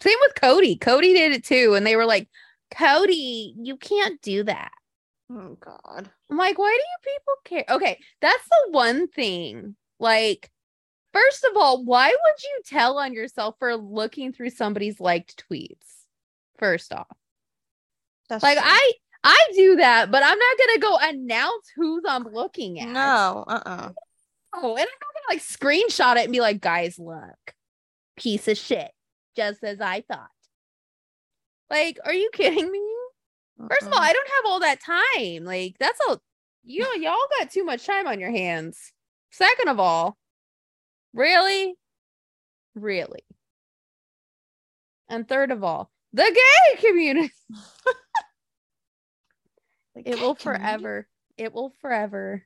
[0.00, 0.76] Same with Cody.
[0.76, 1.74] Cody did it too.
[1.74, 2.28] And they were like,
[2.70, 4.70] Cody, you can't do that.
[5.34, 6.10] Oh God.
[6.30, 6.76] I'm like, why do
[7.10, 7.34] you people
[7.66, 7.76] care?
[7.76, 9.74] Okay, that's the one thing.
[9.98, 10.50] Like,
[11.12, 15.74] first of all, why would you tell on yourself for looking through somebody's liked tweets?
[16.58, 17.08] First off.
[18.28, 18.66] That's Like true.
[18.66, 18.92] I
[19.24, 22.88] I do that, but I'm not gonna go announce who's I'm looking at.
[22.88, 23.44] no.
[23.46, 23.90] Uh-uh.
[24.56, 27.54] Oh, and I'm not gonna like screenshot it and be like, guys, look,
[28.16, 28.90] piece of shit,
[29.36, 30.28] just as I thought.
[31.70, 32.80] Like, are you kidding me?
[33.58, 35.44] First of all, I don't have all that time.
[35.44, 36.18] Like, that's a
[36.64, 38.92] you know, y'all got too much time on your hands.
[39.30, 40.16] Second of all,
[41.12, 41.74] really?
[42.74, 43.22] Really?
[45.08, 47.30] And third of all, the gay community.
[49.94, 50.64] The It will community?
[50.64, 51.08] forever.
[51.36, 52.44] It will forever.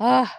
[0.00, 0.36] Ah.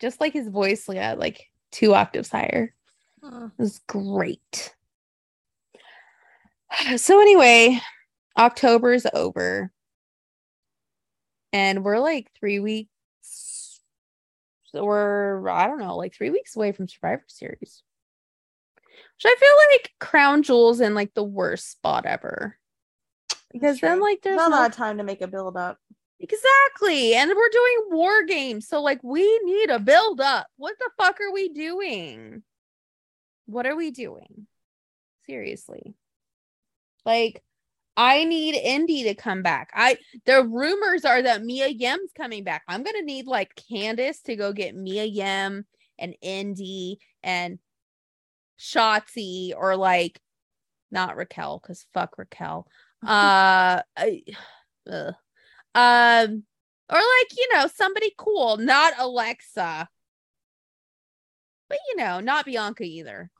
[0.00, 2.72] Just like his voice, yeah, like two octaves higher.
[3.20, 3.46] Mm.
[3.46, 4.74] It was great.
[6.96, 7.80] So anyway,
[8.38, 9.70] October's over.
[11.52, 13.80] And we're like three weeks.
[14.72, 17.82] So we're, I don't know, like three weeks away from Survivor Series.
[19.16, 22.58] Which I feel like Crown Jewel's in like the worst spot ever.
[23.52, 25.78] Because then like there's not a lot of time to make a build up.
[26.18, 27.14] Exactly.
[27.14, 28.66] And we're doing war games.
[28.66, 30.48] So like we need a build up.
[30.56, 32.42] What the fuck are we doing?
[33.46, 34.48] What are we doing?
[35.26, 35.94] Seriously.
[37.04, 37.42] Like
[37.96, 39.70] I need Indi to come back.
[39.74, 42.62] I the rumors are that Mia Yim's coming back.
[42.68, 45.64] I'm gonna need like Candace to go get Mia Yim
[45.98, 47.58] and Indi and
[48.58, 50.20] Shotzi or like
[50.90, 52.66] not Raquel because fuck Raquel.
[53.04, 54.22] Uh, I,
[54.90, 55.14] ugh.
[55.74, 56.44] um,
[56.88, 59.86] or like you know somebody cool, not Alexa,
[61.68, 63.30] but you know not Bianca either.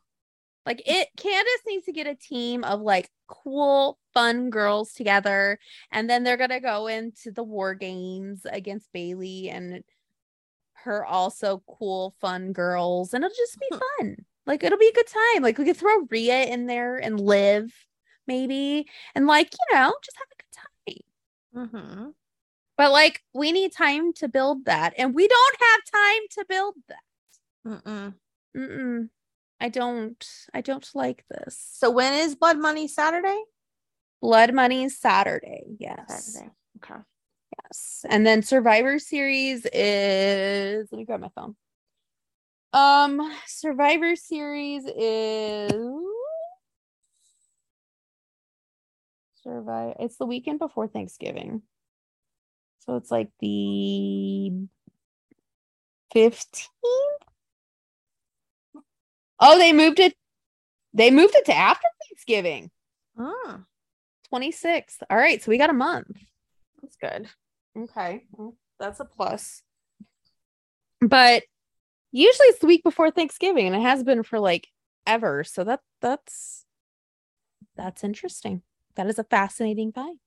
[0.67, 5.59] Like it, Candace needs to get a team of like cool, fun girls together,
[5.93, 9.85] and then they're gonna go into the war games against Bayley and
[10.85, 14.17] her also cool, fun girls, and it'll just be fun.
[14.47, 15.43] Like it'll be a good time.
[15.43, 17.73] Like we could throw Rhea in there and Liv,
[18.27, 20.65] maybe, and like you know, just have a good time.
[21.55, 22.11] Mm-hmm.
[22.77, 26.75] But like we need time to build that, and we don't have time to build
[26.89, 26.99] that.
[27.67, 28.15] Mm-mm.
[28.57, 29.09] Mm-mm.
[29.65, 30.23] I don't.
[30.53, 31.59] I don't like this.
[31.73, 33.43] So when is Blood Money Saturday?
[34.21, 35.65] Blood Money Saturday.
[35.79, 36.35] Yes.
[36.35, 36.51] Saturday.
[36.77, 37.01] Okay.
[37.63, 38.05] Yes.
[38.11, 41.57] And then Survivor Series is let me grab my phone.
[42.75, 45.81] Um Survivor Series is
[49.43, 51.63] Survive it's the weekend before Thanksgiving.
[52.81, 54.53] So it's like the
[56.15, 56.69] 15th.
[59.47, 60.15] Oh, they moved it.
[60.95, 62.71] They moved it to after Thanksgiving.
[63.19, 63.61] Oh,
[64.33, 65.03] 26th.
[65.11, 66.17] All right, so we got a month.
[66.81, 67.29] that's good.
[67.77, 68.25] Okay.
[68.33, 69.63] Well, that's a plus.
[71.01, 71.43] But
[72.11, 74.69] usually it's the week before Thanksgiving, and it has been for like
[75.07, 75.45] ever.
[75.45, 76.65] So that that's
[77.77, 78.63] that's interesting.
[78.95, 80.19] That is a fascinating find.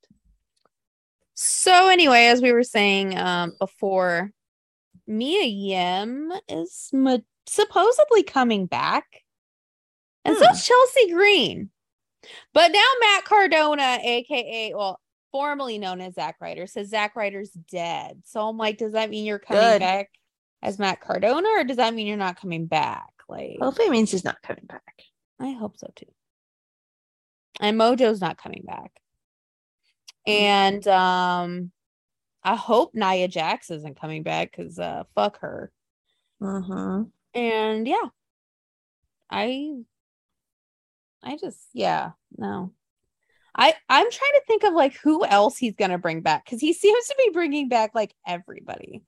[1.33, 4.31] So anyway, as we were saying um, before,
[5.07, 7.17] Mia Yim is ma-
[7.47, 9.23] supposedly coming back,
[10.25, 10.43] and Hmm.
[10.43, 11.69] so is Chelsea Green.
[12.53, 14.99] But now Matt Cardona, aka well,
[15.31, 18.23] formerly known as Zack Ryder, says Zack Ryder's dead.
[18.25, 19.79] So I'm like, does that mean you're coming Good.
[19.79, 20.09] back
[20.61, 23.13] as Matt Cardona, or does that mean you're not coming back?
[23.29, 25.03] Like, Hopefully, it means he's not coming back.
[25.39, 26.05] I hope so too.
[27.59, 28.91] And Mojo's not coming back.
[30.25, 31.71] And um
[32.43, 35.71] I hope Nia Jax isn't coming back because uh fuck her.
[36.41, 37.03] Mm-hmm.
[37.37, 38.09] And yeah.
[39.29, 39.83] I
[41.23, 42.73] I just yeah, no.
[43.55, 46.73] I I'm trying to think of like who else he's gonna bring back because he
[46.73, 49.03] seems to be bringing back like everybody.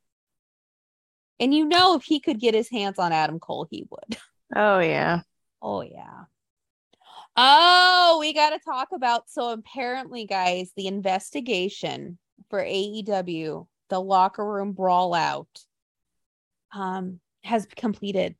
[1.39, 4.17] And you know, if he could get his hands on Adam Cole, he would.
[4.55, 5.21] Oh yeah.
[5.61, 6.23] Oh yeah.
[7.38, 12.17] Oh, we got to talk about so apparently guys, the investigation
[12.49, 15.47] for AEW, the locker room brawl out
[16.73, 18.36] um has completed.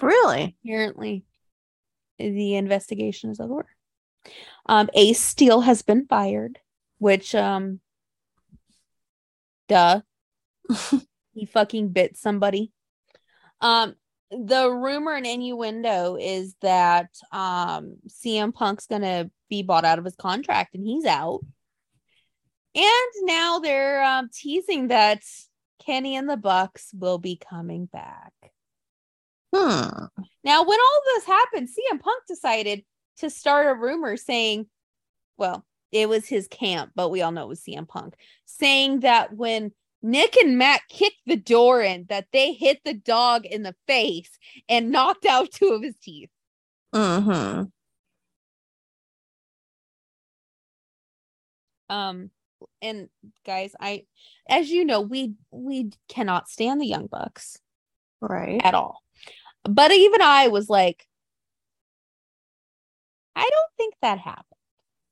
[0.00, 0.56] Really?
[0.64, 1.24] Apparently
[2.18, 3.66] the investigation is over.
[4.66, 6.58] Um Ace Steel has been fired,
[6.98, 7.80] which um
[9.68, 10.00] duh
[11.32, 12.72] he fucking bit somebody.
[13.60, 13.94] Um,
[14.30, 20.16] the rumor and innuendo is that um CM Punk's gonna be bought out of his
[20.16, 21.40] contract and he's out.
[22.74, 25.22] And now they're um, teasing that
[25.84, 28.32] Kenny and the Bucks will be coming back.
[29.54, 30.06] Hmm.
[30.44, 32.84] Now, when all this happened, CM Punk decided
[33.18, 34.66] to start a rumor saying,
[35.36, 38.14] well, it was his camp, but we all know it was CM Punk,
[38.46, 39.72] saying that when
[40.02, 44.30] Nick and Matt kicked the door in, that they hit the dog in the face
[44.68, 46.30] and knocked out two of his teeth.
[46.94, 47.64] Mm-hmm.
[51.88, 52.30] Um,
[52.82, 53.08] and
[53.46, 54.04] guys, I,
[54.48, 57.56] as you know, we we cannot stand the Young Bucks
[58.20, 58.60] Right.
[58.62, 59.02] at all.
[59.64, 61.06] But even I was like,
[63.34, 64.46] I don't think that happened.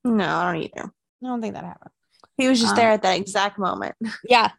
[0.03, 0.93] No, I don't either.
[1.23, 1.91] I don't think that happened.
[2.37, 3.95] He was just Um, there at that exact moment.
[4.27, 4.51] Yeah.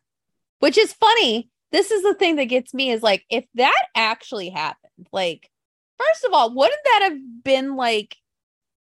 [0.61, 1.51] Which is funny.
[1.73, 5.51] This is the thing that gets me is like, if that actually happened, like,
[5.99, 8.17] first of all, wouldn't that have been like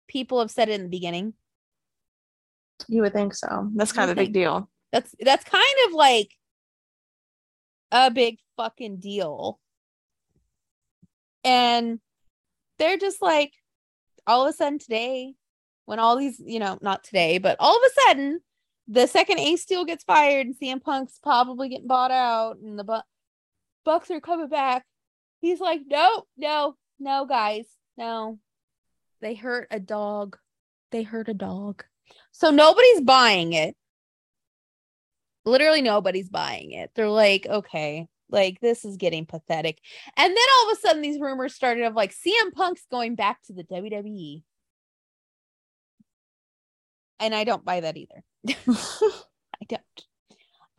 [0.09, 1.35] people have said it in the beginning?
[2.89, 3.71] You would think so.
[3.75, 4.71] That's kind of a big deal.
[4.93, 6.31] That's that's kind of like
[7.93, 9.59] a big fucking deal.
[11.45, 12.01] And
[12.79, 13.53] they're just like
[14.27, 15.35] all of a sudden today,
[15.85, 18.41] when all these, you know, not today, but all of a sudden,
[18.89, 22.85] the second Ace Steel gets fired and CM Punk's probably getting bought out and the
[22.85, 23.01] Bu-
[23.85, 24.85] Bucks are coming back.
[25.41, 27.67] He's like, no, no, no, guys,
[27.97, 28.39] no.
[29.21, 30.37] They hurt a dog.
[30.91, 31.85] They hurt a dog.
[32.37, 33.75] So nobody's buying it
[35.47, 36.91] literally nobody's buying it.
[36.95, 39.79] They're like, okay, like this is getting pathetic.
[40.17, 43.39] And then all of a sudden, these rumors started of like CM Punk's going back
[43.45, 44.43] to the WWE.
[47.21, 48.23] And I don't buy that either.
[48.69, 49.83] I don't.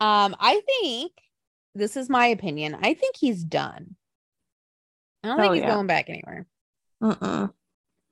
[0.00, 1.12] Um, I think
[1.74, 2.76] this is my opinion.
[2.80, 3.96] I think he's done.
[5.24, 5.74] I don't think Oh, he's yeah.
[5.74, 6.46] going back anywhere.
[7.02, 7.52] Mm-mm.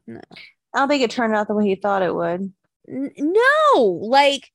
[0.09, 0.21] No.
[0.75, 2.53] I don't think it turned out the way he thought it would.
[2.89, 4.51] N- no, like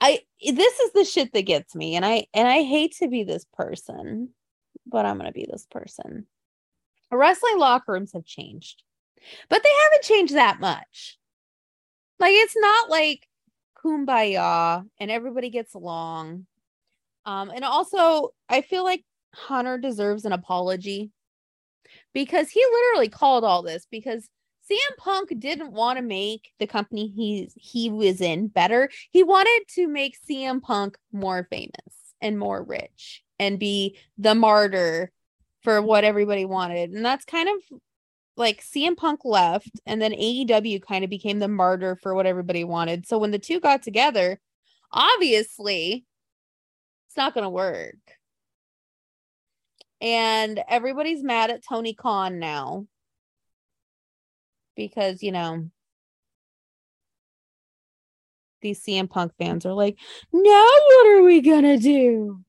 [0.00, 3.24] I this is the shit that gets me and I and I hate to be
[3.24, 4.30] this person,
[4.86, 6.26] but I'm going to be this person.
[7.10, 8.82] Wrestling locker rooms have changed.
[9.48, 11.18] But they haven't changed that much.
[12.18, 13.26] Like it's not like
[13.82, 16.46] kumbaya and everybody gets along.
[17.24, 21.10] Um and also I feel like Hunter deserves an apology
[22.12, 24.28] because he literally called all this because
[24.70, 28.90] CM Punk didn't want to make the company he's he was in better.
[29.10, 35.12] He wanted to make CM Punk more famous and more rich and be the martyr
[35.62, 36.90] for what everybody wanted.
[36.90, 37.78] And that's kind of
[38.36, 42.64] like CM Punk left and then AEW kind of became the martyr for what everybody
[42.64, 43.06] wanted.
[43.06, 44.40] So when the two got together,
[44.90, 46.04] obviously
[47.06, 47.96] it's not going to work.
[50.00, 52.86] And everybody's mad at Tony Khan now
[54.76, 55.68] because you know
[58.62, 59.98] these CM Punk fans are like,
[60.32, 62.40] now what are we gonna do?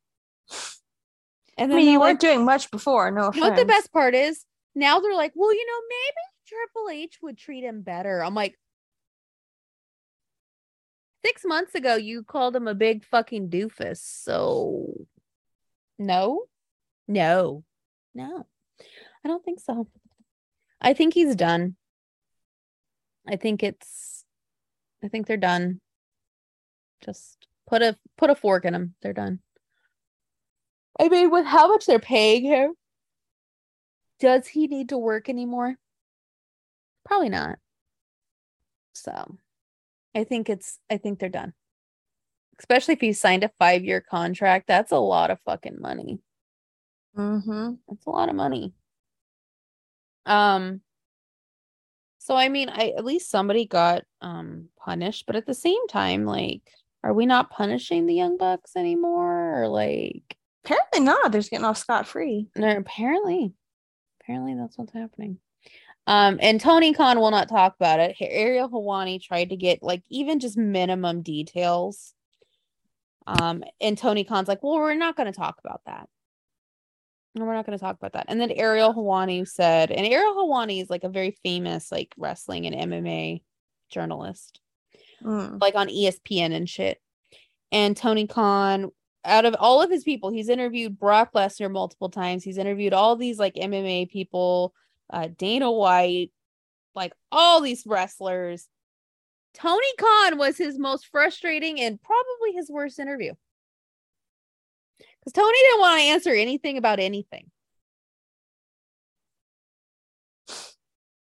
[1.57, 3.11] And I then mean, you weren't doing much before.
[3.11, 4.45] No what the best part is?
[4.75, 8.23] Now they're like, well, you know, maybe Triple H would treat him better.
[8.23, 8.57] I'm like,
[11.25, 13.97] six months ago, you called him a big fucking doofus.
[13.97, 15.07] So,
[15.97, 16.43] no,
[17.07, 17.63] no,
[18.13, 18.45] no.
[19.23, 19.87] I don't think so.
[20.79, 21.75] I think he's done.
[23.27, 24.23] I think it's
[25.03, 25.79] I think they're done.
[27.03, 28.95] Just put a put a fork in them.
[29.01, 29.39] They're done.
[30.99, 32.73] I mean, with how much they're paying him,
[34.19, 35.75] does he need to work anymore?
[37.03, 37.59] Probably not.
[38.93, 39.37] So,
[40.15, 41.53] I think it's I think they're done.
[42.59, 46.19] Especially if you signed a 5-year contract, that's a lot of fucking money.
[47.17, 47.73] Mm-hmm.
[47.87, 48.73] That's a lot of money.
[50.25, 50.81] Um
[52.25, 56.25] so I mean, I at least somebody got um punished, but at the same time,
[56.25, 56.63] like,
[57.03, 59.61] are we not punishing the young bucks anymore?
[59.61, 61.31] Or like Apparently not.
[61.31, 62.47] They're just getting off scot free.
[62.55, 63.53] no, apparently.
[64.21, 65.37] Apparently that's what's happening.
[66.07, 68.15] Um, and Tony Khan will not talk about it.
[68.19, 72.15] Ariel Helwani tried to get like even just minimum details.
[73.27, 76.09] Um, and Tony Khan's like, well, we're not going to talk about that.
[77.35, 78.25] No, we're not going to talk about that.
[78.29, 82.65] And then Ariel Helwani said, and Ariel Helwani is like a very famous like wrestling
[82.65, 83.43] and MMA
[83.89, 84.61] journalist,
[85.21, 85.61] Mm.
[85.61, 86.99] like on ESPN and shit.
[87.71, 88.91] And Tony Khan,
[89.25, 92.43] out of all of his people, he's interviewed Brock Lesnar multiple times.
[92.43, 94.73] He's interviewed all these like MMA people,
[95.09, 96.31] uh, Dana White,
[96.95, 98.69] like all these wrestlers.
[99.53, 103.33] Tony Khan was his most frustrating and probably his worst interview.
[105.25, 107.49] Because Tony didn't want to answer anything about anything.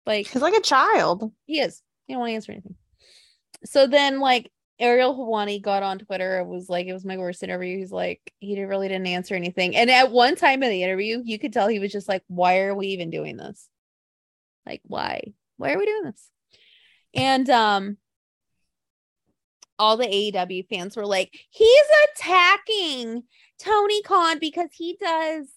[0.07, 1.33] Like He's like a child.
[1.47, 1.81] he is.
[2.07, 2.75] He don't want to answer anything.
[3.65, 7.43] So then like Ariel Helwani got on Twitter and was like, it was my worst
[7.43, 7.79] interview.
[7.79, 9.75] He's like, he didn't, really didn't answer anything.
[9.75, 12.61] And at one time in the interview, you could tell he was just like, why
[12.61, 13.69] are we even doing this?
[14.67, 15.33] Like, why?
[15.57, 16.29] Why are we doing this?
[17.15, 17.97] And um
[19.79, 23.23] all the AEW fans were like, he's attacking
[23.59, 25.49] Tony Khan because he does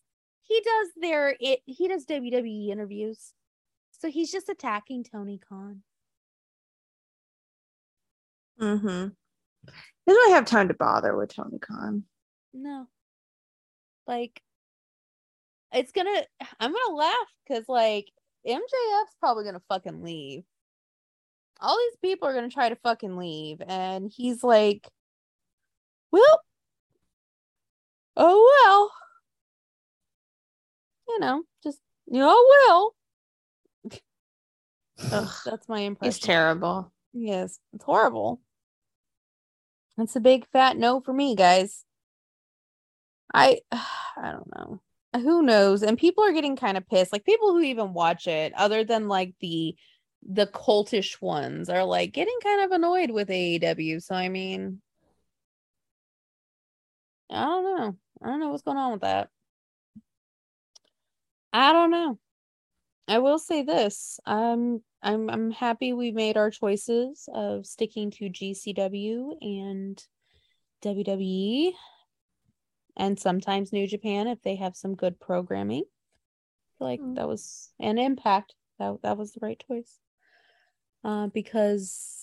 [0.42, 3.34] he does their it he does WWE interviews.
[3.92, 5.82] So he's just attacking Tony Khan.
[8.62, 8.88] Mm-hmm.
[8.88, 12.04] He doesn't really have time to bother with Tony Khan.
[12.54, 12.88] No.
[14.06, 14.42] Like
[15.74, 16.24] it's gonna
[16.60, 17.16] I'm gonna laugh
[17.48, 18.08] because like
[18.48, 20.44] MJF's probably gonna fucking leave.
[21.60, 24.88] All these people are gonna try to fucking leave, and he's like,
[26.12, 26.42] Well,
[28.16, 28.92] oh well.
[31.08, 31.80] You know, just
[32.14, 32.94] oh
[33.84, 34.00] well.
[35.12, 36.10] Ugh, That's my impression.
[36.10, 36.92] It's terrible.
[37.14, 38.42] Yes, it's horrible.
[39.98, 41.84] It's a big fat no for me, guys.
[43.34, 44.82] I I don't know.
[45.16, 45.84] Who knows?
[45.84, 47.12] And people are getting kind of pissed.
[47.14, 49.76] Like people who even watch it, other than like the
[50.24, 54.02] the cultish ones, are like getting kind of annoyed with AEW.
[54.02, 54.82] So I mean,
[57.30, 57.98] I don't know.
[58.22, 59.30] I don't know what's going on with that.
[61.54, 62.20] I don't know.
[63.08, 64.20] I will say this.
[64.26, 70.04] Um I'm I'm happy we made our choices of sticking to GCW and
[70.84, 71.74] WWE
[72.98, 75.84] and sometimes New Japan if they have some good programming.
[76.80, 77.16] Like Mm.
[77.16, 78.56] that was an impact.
[78.80, 80.00] That that was the right choice.
[81.04, 82.14] Uh because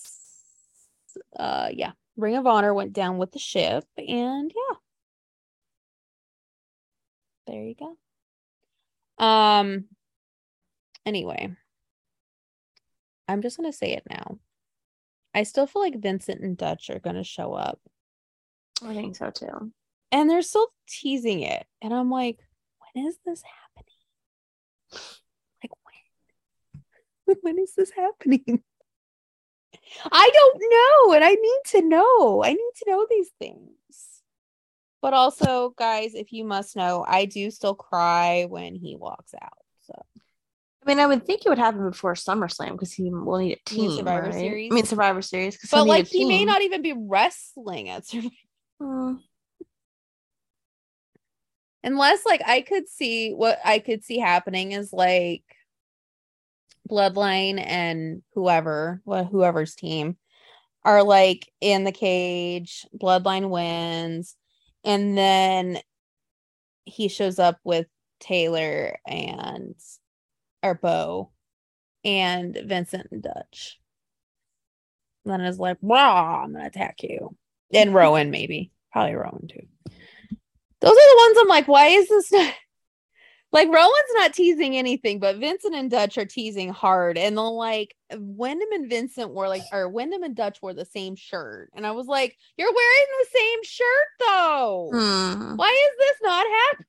[1.38, 4.76] uh yeah, Ring of Honor went down with the ship and yeah.
[7.46, 9.24] There you go.
[9.24, 9.86] Um
[11.06, 11.54] anyway,
[13.28, 14.38] I'm just going to say it now.
[15.34, 17.80] I still feel like Vincent and Dutch are going to show up
[18.82, 19.72] I think so too.
[20.12, 21.66] and they're still teasing it.
[21.82, 22.38] And I'm like,
[22.94, 25.14] when is this happening?
[27.26, 27.54] Like, when?
[27.56, 28.62] when is this happening?
[30.10, 31.14] I don't know.
[31.14, 32.42] And I need to know.
[32.44, 33.70] I need to know these things.
[35.02, 39.58] But also, guys, if you must know, I do still cry when he walks out.
[39.82, 39.94] So
[40.82, 43.74] I mean, I would think it would happen before SummerSlam because he will need a
[43.74, 43.90] You team.
[43.90, 44.34] Survivor right?
[44.34, 44.72] Series?
[44.72, 45.58] I mean, Survivor Series.
[45.70, 48.34] but he'll need a like he may not even be wrestling at Survivor
[48.82, 49.20] Mm.
[51.84, 55.44] unless like I could see what I could see happening is like
[56.90, 60.16] Bloodline and whoever, well, whoever's team
[60.84, 64.36] are like in the cage, Bloodline wins,
[64.84, 65.78] and then
[66.84, 67.86] he shows up with
[68.20, 69.74] Taylor and
[70.62, 71.30] or Bo
[72.04, 73.80] and Vincent and Dutch.
[75.24, 77.34] And then is like, "Wow, I'm gonna attack you,"
[77.72, 79.66] and Rowan maybe, probably Rowan too.
[80.80, 82.54] Those are the ones I'm like, why is this not?
[83.54, 87.16] Like Rowan's not teasing anything, but Vincent and Dutch are teasing hard.
[87.16, 91.14] And then like Windham and Vincent wore like or Windham and Dutch wore the same
[91.14, 91.70] shirt.
[91.72, 94.90] And I was like, You're wearing the same shirt though.
[94.92, 95.54] Hmm.
[95.54, 96.86] Why is this not happening?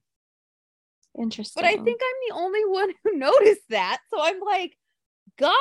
[1.20, 1.62] Interesting.
[1.62, 4.00] But I think I'm the only one who noticed that.
[4.10, 4.76] So I'm like,
[5.38, 5.52] guys,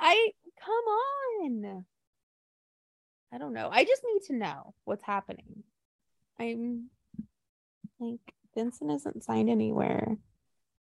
[0.00, 0.30] I
[0.64, 1.84] come on.
[3.30, 3.68] I don't know.
[3.70, 5.64] I just need to know what's happening.
[6.40, 6.88] I'm
[8.00, 8.20] like
[8.54, 10.16] Vincent isn't signed anywhere.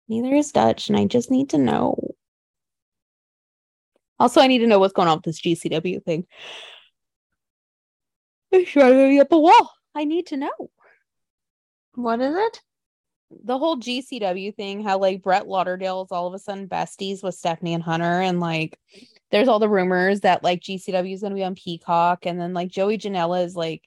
[0.08, 2.16] Neither is Dutch, and I just need to know.
[4.20, 6.26] Also, I need to know what's going on with this GCW thing.
[8.52, 9.72] It's driving me up a wall.
[9.96, 10.70] I need to know.
[11.96, 12.62] what is it?
[13.44, 17.36] the whole GCW thing, how like Brett Lauderdale is all of a sudden besties with
[17.36, 18.78] Stephanie and Hunter, and like
[19.32, 22.70] there's all the rumors that like GCW is gonna be on Peacock, and then like
[22.70, 23.84] Joey Janela is like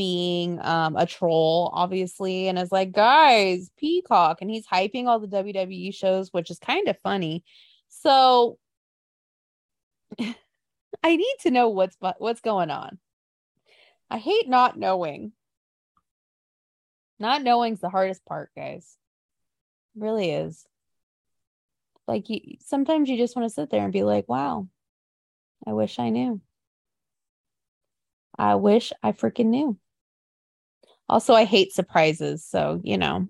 [0.00, 5.28] being um a troll, obviously, and is like, guys, Peacock, and he's hyping all the
[5.28, 7.44] WWE shows, which is kind of funny.
[7.90, 8.56] So
[10.18, 12.98] I need to know what's what's going on.
[14.08, 15.32] I hate not knowing.
[17.18, 18.96] Not knowing's the hardest part, guys.
[19.94, 20.64] It really is.
[22.08, 24.66] Like you sometimes you just want to sit there and be like, wow,
[25.66, 26.40] I wish I knew.
[28.38, 29.76] I wish I freaking knew.
[31.10, 33.28] Also, I hate surprises, so you know.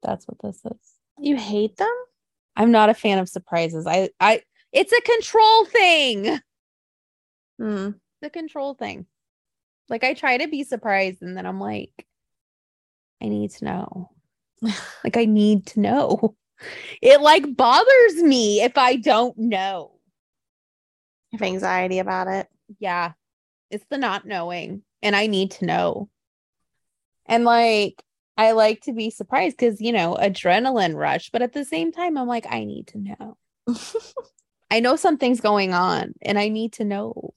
[0.00, 0.94] That's what this is.
[1.18, 1.92] You hate them?
[2.54, 3.84] I'm not a fan of surprises.
[3.84, 6.38] I I it's a control thing.
[7.58, 7.90] Hmm.
[8.22, 9.06] The control thing.
[9.88, 12.06] Like I try to be surprised and then I'm like
[13.20, 14.10] I need to know.
[15.04, 16.36] like I need to know.
[17.02, 19.98] It like bothers me if I don't know.
[21.32, 22.46] Have anxiety about it.
[22.78, 23.14] Yeah.
[23.70, 26.08] It's the not knowing and I need to know.
[27.30, 28.02] And like
[28.36, 32.18] I like to be surprised cuz you know, adrenaline rush, but at the same time
[32.18, 33.38] I'm like I need to know.
[34.70, 37.34] I know something's going on and I need to know.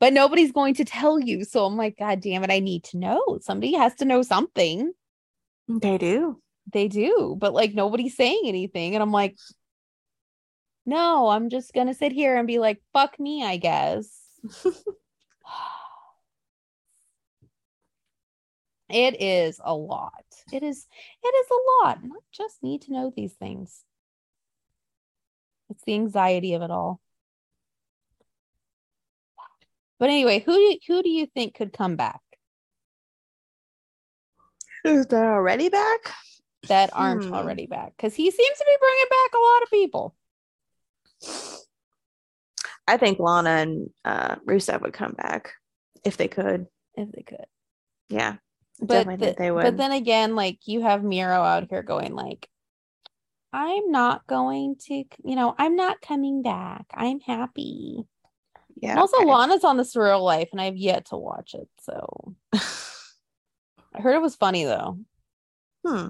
[0.00, 1.44] But nobody's going to tell you.
[1.44, 3.38] So I'm like, God damn it, I need to know.
[3.40, 4.92] Somebody has to know something.
[5.68, 6.40] they do.
[6.72, 8.94] They do, but like nobody's saying anything.
[8.94, 9.36] And I'm like,
[10.86, 14.08] no, I'm just gonna sit here and be like, fuck me, I guess.
[18.92, 20.24] it is a lot.
[20.52, 20.86] It is
[21.22, 22.02] it is a lot.
[22.02, 23.84] And I just need to know these things.
[25.70, 27.00] It's the anxiety of it all.
[29.98, 32.20] But anyway, who do, who do you think could come back
[34.84, 36.12] Is that already back?
[36.68, 37.34] that aren't Hmm.
[37.34, 37.92] already back?
[37.96, 40.14] Because he seems to be bringing back a lot of people.
[42.86, 45.52] I think Lana and uh, Rusev would come back
[46.04, 46.66] if they could.
[46.94, 47.46] If they could.
[48.08, 48.36] Yeah.
[48.82, 49.62] But the- they would.
[49.62, 52.48] but then again like you have miro out here going like
[53.52, 58.04] i'm not going to you know i'm not coming back i'm happy
[58.80, 58.90] yeah.
[58.90, 59.26] and also okay.
[59.26, 64.22] lana's on the surreal life and i've yet to watch it so i heard it
[64.22, 64.98] was funny though
[65.86, 66.08] hmm.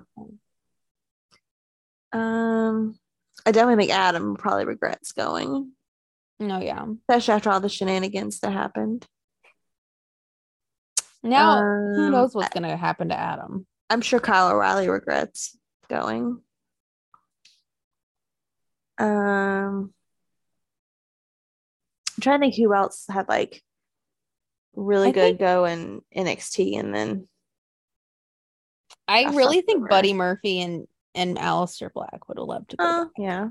[2.14, 2.98] Um,
[3.46, 5.72] I definitely think Adam probably regrets going,
[6.38, 9.06] no yeah especially after all the shenanigans that happened.
[11.22, 15.56] Now who Um, knows what's gonna happen to adam I'm sure Kyle O'Reilly regrets
[15.88, 16.40] going.
[18.98, 19.92] Um,
[22.16, 23.62] I'm trying to think who else had like
[24.74, 27.28] really I good think- go in NXT and then
[29.08, 33.04] i I really think buddy murphy and and Aleister Black would have loved to go
[33.04, 33.08] back.
[33.18, 33.48] yeah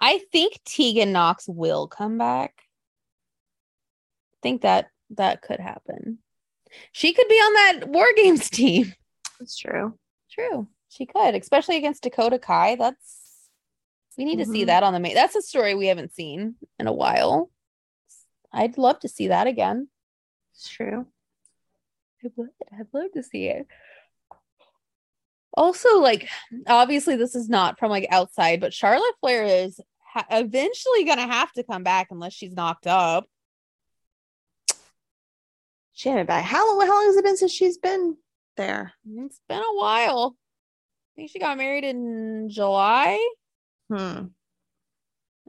[0.00, 2.54] i think Tegan Nox will come back
[4.34, 6.18] I think that that could happen
[6.92, 8.92] she could be on that war games team
[9.38, 9.98] that's true.
[10.30, 10.68] True.
[10.88, 12.76] She could, especially against Dakota Kai.
[12.76, 13.48] That's
[14.16, 14.66] we need to see Mhm.
[14.66, 15.14] that on the main.
[15.14, 17.50] That's a story we haven't seen in a while.
[18.52, 19.88] I'd love to see that again.
[20.54, 21.06] It's true.
[22.24, 22.50] I would.
[22.72, 23.66] I'd love to see it.
[25.54, 26.28] Also, like
[26.66, 31.50] obviously, this is not from like outside, but Charlotte Flair is ha- eventually gonna have
[31.54, 33.26] to come back unless she's knocked up.
[35.92, 36.44] She hadn't been back.
[36.44, 36.86] How long?
[36.86, 38.16] How long has it been since she's been
[38.56, 38.92] there?
[39.16, 40.36] It's been a while.
[40.36, 43.18] I think she got married in July.
[43.90, 44.26] Hmm.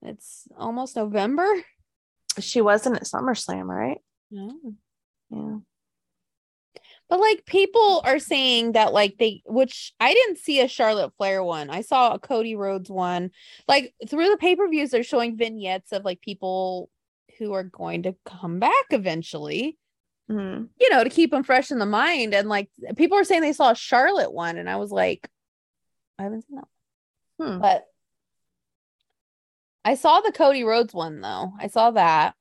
[0.01, 1.47] It's almost November.
[2.39, 3.99] She wasn't at SummerSlam, right?
[4.31, 4.53] No.
[5.29, 5.57] Yeah.
[7.09, 11.43] But like people are saying that like they which I didn't see a Charlotte Flair
[11.43, 11.69] one.
[11.69, 13.31] I saw a Cody Rhodes one.
[13.67, 16.89] Like through the pay-per-views they're showing vignettes of like people
[17.37, 19.77] who are going to come back eventually,
[20.29, 20.63] Hmm.
[20.79, 23.51] you know, to keep them fresh in the mind and like people are saying they
[23.51, 25.29] saw a Charlotte one and I was like
[26.17, 26.67] I haven't seen that.
[27.39, 27.59] Hmm.
[27.59, 27.85] But
[29.83, 31.51] I saw the Cody Rhodes one though.
[31.59, 32.35] I saw that.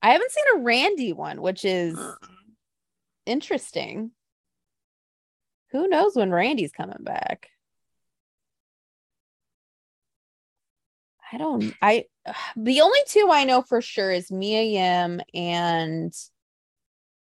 [0.00, 1.98] I haven't seen a Randy one, which is
[3.26, 4.12] interesting.
[5.72, 7.48] Who knows when Randy's coming back?
[11.30, 12.06] I don't I
[12.56, 16.12] the only two I know for sure is Mia Yim and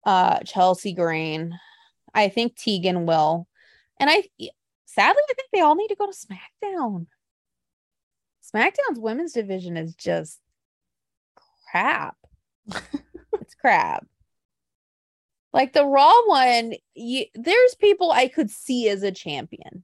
[0.06, 1.58] uh Chelsea Green.
[2.14, 3.48] I think Tegan will.
[4.00, 4.24] And I
[4.86, 7.08] sadly I think they all need to go to SmackDown.
[8.54, 10.40] SmackDown's women's division is just
[11.72, 12.16] crap.
[13.34, 14.06] it's crap.
[15.54, 19.84] Like the Raw one, you, there's people I could see as a champion.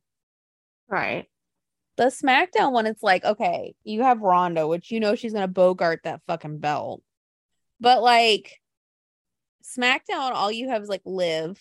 [0.88, 1.28] Right.
[1.98, 6.02] The SmackDown one, it's like, okay, you have Ronda, which you know she's gonna bogart
[6.04, 7.04] that fucking belt.
[7.80, 8.60] But like
[9.64, 11.60] SmackDown, all you have is like Liv.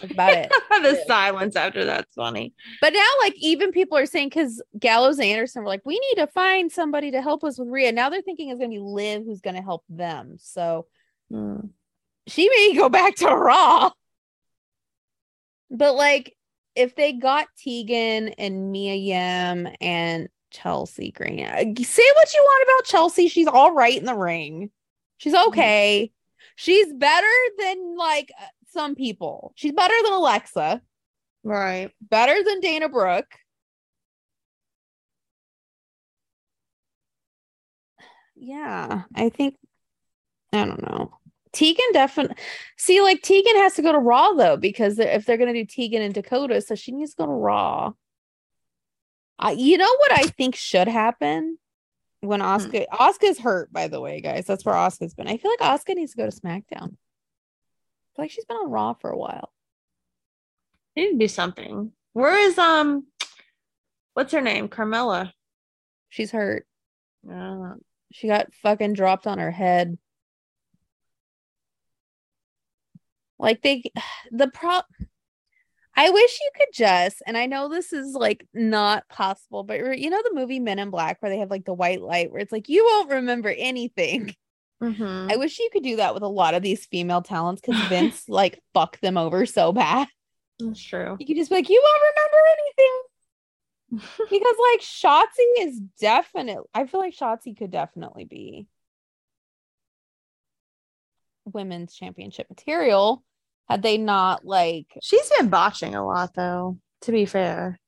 [0.00, 0.52] That's about it.
[0.82, 2.52] the silence after that's funny.
[2.80, 6.20] But now, like, even people are saying because Gallows and Anderson were like, we need
[6.20, 7.92] to find somebody to help us with Rhea.
[7.92, 10.36] Now they're thinking it's going to be Liv who's going to help them.
[10.38, 10.86] So
[11.30, 11.60] Hmm.
[12.26, 13.90] she may go back to Raw.
[15.70, 16.36] But like,
[16.74, 22.68] if they got Tegan and Mia Yim and Chelsea Green, uh, say what you want
[22.68, 23.28] about Chelsea.
[23.28, 24.70] She's all right in the ring.
[25.18, 26.12] She's okay.
[26.56, 27.26] She's better
[27.58, 29.52] than like uh, some people.
[29.56, 30.80] She's better than Alexa,
[31.42, 31.90] Right.
[32.00, 33.32] better than Dana Brooke.
[38.36, 39.56] Yeah, I think
[40.52, 41.18] I don't know.
[41.52, 42.36] Tegan definitely
[42.76, 45.64] see like Tegan has to go to Raw though because they're- if they're gonna do
[45.64, 47.92] Tegan and Dakota, so she needs to go to Raw.
[49.38, 51.58] Uh, you know what I think should happen
[52.20, 54.46] when Oscar Oscar's hurt, by the way, guys.
[54.46, 55.28] That's where Oscar's been.
[55.28, 56.82] I feel like Oscar needs to go to SmackDown.
[56.82, 59.52] I feel like she's been on Raw for a while.
[60.96, 61.92] Need to do something.
[62.12, 63.06] Where is um
[64.14, 64.68] what's her name?
[64.68, 65.32] Carmella.
[66.08, 66.66] She's hurt.
[67.30, 67.74] Uh,
[68.12, 69.98] She got fucking dropped on her head.
[73.38, 73.82] Like they
[74.30, 74.80] the pro
[75.96, 80.10] I wish you could just and I know this is like not possible, but you
[80.10, 82.52] know the movie Men in Black where they have like the white light where it's
[82.52, 84.34] like you won't remember anything.
[84.82, 85.32] mhm.
[85.32, 88.28] I wish you could do that with a lot of these female talents because Vince
[88.28, 90.08] like fucked them over so bad.
[90.58, 91.16] That's true.
[91.18, 93.02] You could just be like, you won't remember anything.
[94.30, 98.66] because like Shotzi is definitely I feel like Shotzi could definitely be
[101.44, 103.22] women's championship material
[103.68, 107.78] had they not like She's been botching a lot though, to be fair.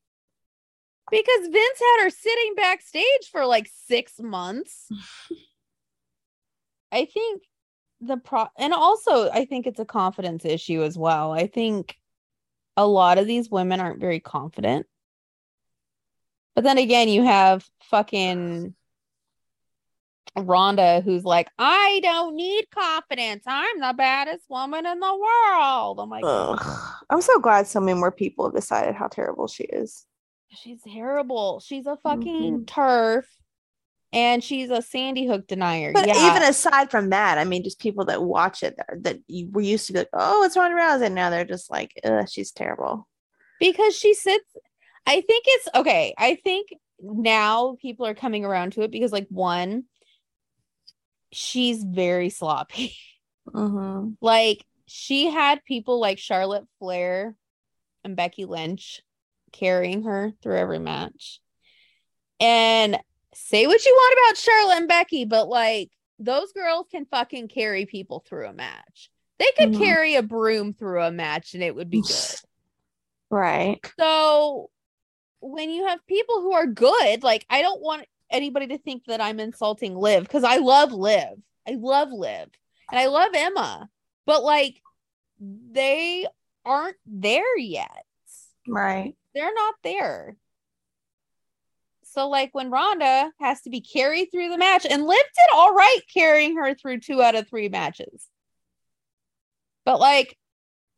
[1.10, 4.88] because Vince had her sitting backstage for like six months.
[6.92, 7.42] I think
[8.00, 11.32] the pro and also I think it's a confidence issue as well.
[11.32, 11.96] I think
[12.76, 14.86] a lot of these women aren't very confident.
[16.54, 18.74] But then again, you have fucking
[20.36, 23.44] Ronda who's like, I don't need confidence.
[23.46, 25.98] I'm the baddest woman in the world.
[26.00, 26.78] I'm like, Ugh.
[27.10, 30.04] I'm so glad so many more people have decided how terrible she is.
[30.50, 31.60] she's terrible.
[31.60, 32.64] She's a fucking Mhm.
[32.66, 33.24] TERF
[34.12, 35.92] and she's a Sandy Hook denier.
[35.92, 36.30] But yeah.
[36.30, 39.60] even aside from that, I mean, just people that watch it that, that you were
[39.60, 41.06] used to be like, oh, it's Ronda Rousey.
[41.06, 43.06] And now they're just like, Ugh, she's terrible.
[43.60, 44.44] because she sits
[45.08, 46.68] i think it's okay i think
[47.00, 49.84] now people are coming around to it because like one
[51.36, 52.96] she's very sloppy
[53.52, 54.10] Mm-hmm.
[54.20, 57.36] like she had people like charlotte flair
[58.04, 59.02] and becky lynch
[59.52, 61.40] carrying her through every match
[62.40, 62.98] and
[63.34, 67.86] say what you want about charlotte and becky but like those girls can fucking carry
[67.86, 69.78] people through a match they could Mhm.
[69.78, 72.10] carry a broom through a match and it would be good
[73.28, 73.80] Right.
[73.98, 74.70] So
[75.40, 79.20] when you have people who are good, like I don't want anybody to think that
[79.20, 81.38] I'm insulting Liv because I love Liv.
[81.68, 82.48] I love Liv
[82.90, 83.88] and I love Emma,
[84.24, 84.80] but like
[85.40, 86.26] they
[86.64, 88.04] aren't there yet.
[88.68, 89.14] Right.
[89.34, 90.36] They're not there.
[92.02, 95.74] So like when Ronda has to be carried through the match, and Liv did all
[95.74, 98.26] right carrying her through two out of three matches.
[99.84, 100.36] But like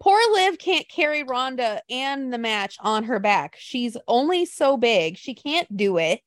[0.01, 3.57] poor Liv can't carry Ronda and the match on her back.
[3.59, 5.17] She's only so big.
[5.17, 6.21] She can't do it.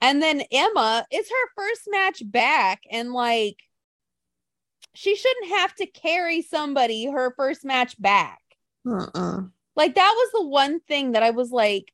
[0.00, 3.56] And then Emma, it's her first match back and like
[4.94, 8.40] she shouldn't have to carry somebody her first match back.
[8.86, 9.50] Mm-mm.
[9.76, 11.92] Like that was the one thing that I was like,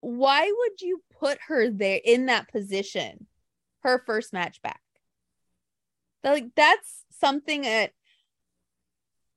[0.00, 3.26] why would you put her there in that position,
[3.82, 4.80] her first match back?
[6.22, 7.92] Like that's something that,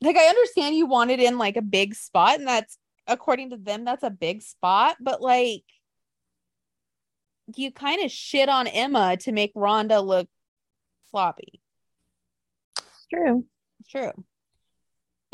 [0.01, 3.85] like, I understand you wanted in like a big spot, and that's according to them,
[3.85, 5.63] that's a big spot, but like,
[7.55, 10.27] you kind of shit on Emma to make Ronda look
[11.11, 11.61] sloppy.
[13.09, 13.45] true.
[13.79, 14.11] It's true.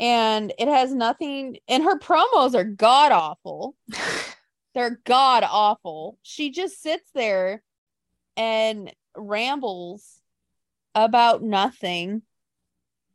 [0.00, 3.76] And it has nothing, and her promos are god awful.
[4.74, 6.18] They're god awful.
[6.22, 7.62] She just sits there
[8.36, 10.20] and rambles
[10.94, 12.22] about nothing.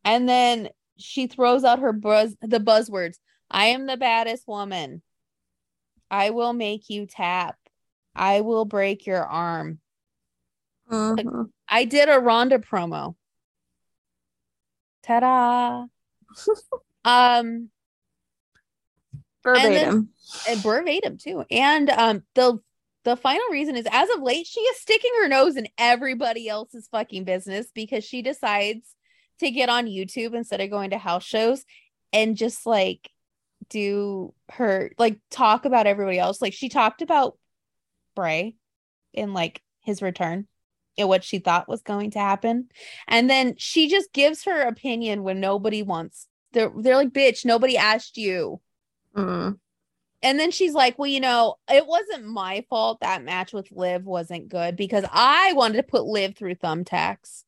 [0.05, 3.17] And then she throws out her buzz the buzzwords.
[3.51, 5.01] I am the baddest woman.
[6.09, 7.57] I will make you tap.
[8.15, 9.79] I will break your arm.
[10.89, 11.51] Mhm.
[11.67, 13.15] I did a Ronda promo.
[15.03, 15.85] Ta-da.
[17.05, 17.69] um
[19.43, 20.09] Verbatim.
[20.47, 21.45] and verbatim too.
[21.49, 22.59] And um the
[23.05, 26.87] the final reason is as of late, she is sticking her nose in everybody else's
[26.91, 28.95] fucking business because she decides
[29.39, 31.63] to get on YouTube instead of going to house shows
[32.11, 33.09] and just like
[33.69, 36.41] do her like talk about everybody else.
[36.41, 37.37] Like she talked about
[38.19, 38.55] Bray
[39.13, 40.45] in like his return
[40.97, 42.67] and what she thought was going to happen.
[43.07, 46.27] And then she just gives her opinion when nobody wants.
[46.51, 48.59] They're they're like, bitch, nobody asked you.
[49.15, 49.57] Mm.
[50.21, 54.03] And then she's like, Well, you know, it wasn't my fault that match with Liv
[54.03, 57.45] wasn't good because I wanted to put Liv through thumbtacks.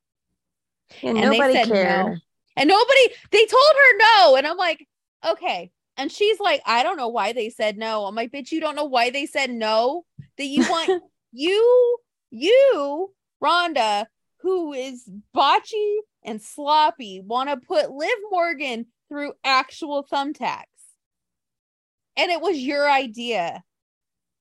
[1.01, 2.05] Yeah, And nobody they said cared.
[2.05, 2.15] no.
[2.55, 4.35] And nobody, they told her no.
[4.37, 4.87] And I'm like,
[5.27, 5.71] Okay.
[5.97, 8.05] And she's like, I don't know why they said no.
[8.05, 10.05] I'm like, Bitch, you don't know why they said no?
[10.37, 11.97] That you want you,
[12.29, 14.07] you, Ronda,
[14.41, 20.63] who is botchy and sloppy, want to put Liv Morgan through actual thumbtacks.
[22.17, 23.63] And it was your idea,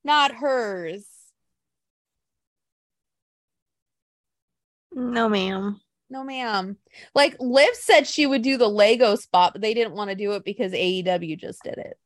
[0.05, 1.05] not hers.
[4.93, 5.81] No, ma'am.
[6.11, 6.77] No, ma'am.
[7.15, 10.33] Like Liv said she would do the Lego spot, but they didn't want to do
[10.33, 11.97] it because AEW just did it.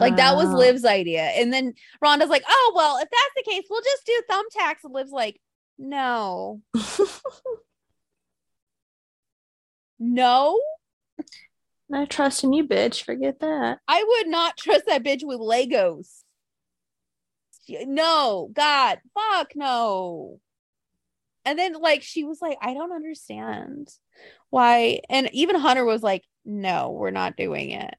[0.00, 0.56] Like that was Oh.
[0.56, 1.22] Liv's idea.
[1.22, 4.84] And then Ronda's like, oh, well, if that's the case, we'll just do thumbtacks.
[4.84, 5.40] And Liv's like,
[5.78, 6.60] no,
[9.98, 10.60] no,
[11.88, 13.04] Not trusting you, bitch.
[13.04, 13.78] Forget that.
[13.86, 16.22] I would not trust that bitch with Legos.
[17.68, 20.40] No, God, fuck no.
[21.46, 23.88] And then like she was like, I don't understand
[24.50, 25.00] why.
[25.08, 27.94] And even Hunter was like, No, we're not doing it.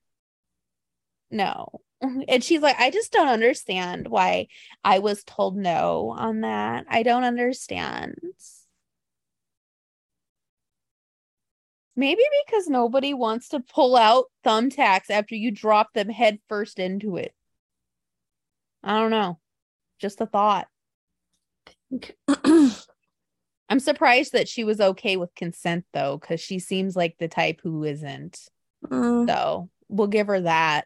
[1.31, 1.67] No.
[2.27, 4.49] And she's like, I just don't understand why
[4.83, 6.85] I was told no on that.
[6.87, 8.19] I don't understand.
[11.95, 17.17] Maybe because nobody wants to pull out thumbtacks after you drop them head first into
[17.17, 17.33] it.
[18.83, 19.39] I don't know.
[19.97, 20.67] Just a thought.
[23.69, 27.59] I'm surprised that she was okay with consent though, because she seems like the type
[27.63, 28.39] who isn't.
[28.85, 29.27] Mm.
[29.27, 30.85] So we'll give her that.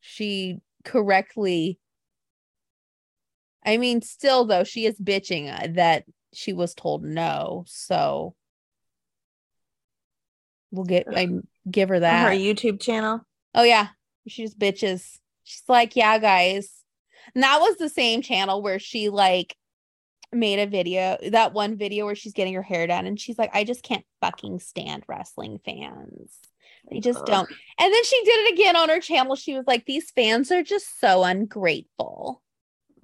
[0.00, 1.78] She correctly.
[3.64, 7.64] I mean, still though, she is bitching uh, that she was told no.
[7.68, 8.34] So
[10.72, 11.28] we'll get I
[11.70, 12.28] give her that.
[12.28, 13.20] Her YouTube channel.
[13.54, 13.88] Oh yeah,
[14.26, 15.18] she just bitches.
[15.44, 16.82] She's like, yeah, guys.
[17.34, 19.54] And that was the same channel where she like
[20.32, 23.50] made a video, that one video where she's getting her hair done, and she's like,
[23.54, 26.38] I just can't fucking stand wrestling fans.
[26.90, 27.26] They just Ugh.
[27.26, 27.50] don't.
[27.78, 29.36] And then she did it again on her channel.
[29.36, 32.42] She was like, these fans are just so ungrateful.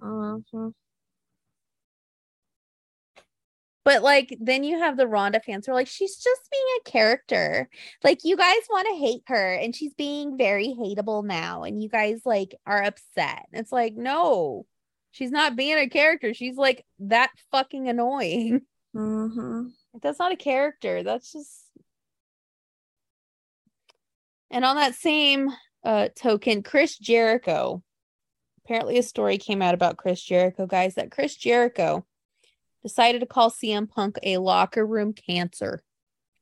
[0.01, 0.73] Mhm.
[3.85, 6.91] But like then you have the Ronda fans who are like, she's just being a
[6.91, 7.71] character.
[8.05, 11.63] Like you guys want to hate her and she's being very hateable now.
[11.63, 13.47] And you guys like are upset.
[13.53, 14.67] It's like, no,
[15.11, 16.33] she's not being a character.
[16.35, 18.63] She's like that fucking annoying.
[18.97, 19.71] Mhm.
[20.03, 21.03] That's not a character.
[21.03, 21.67] That's just
[24.51, 25.51] and on that same
[25.85, 27.83] uh token, Chris Jericho.
[28.65, 32.07] Apparently a story came out about Chris Jericho, guys, that Chris Jericho
[32.83, 35.83] decided to call CM Punk a locker room cancer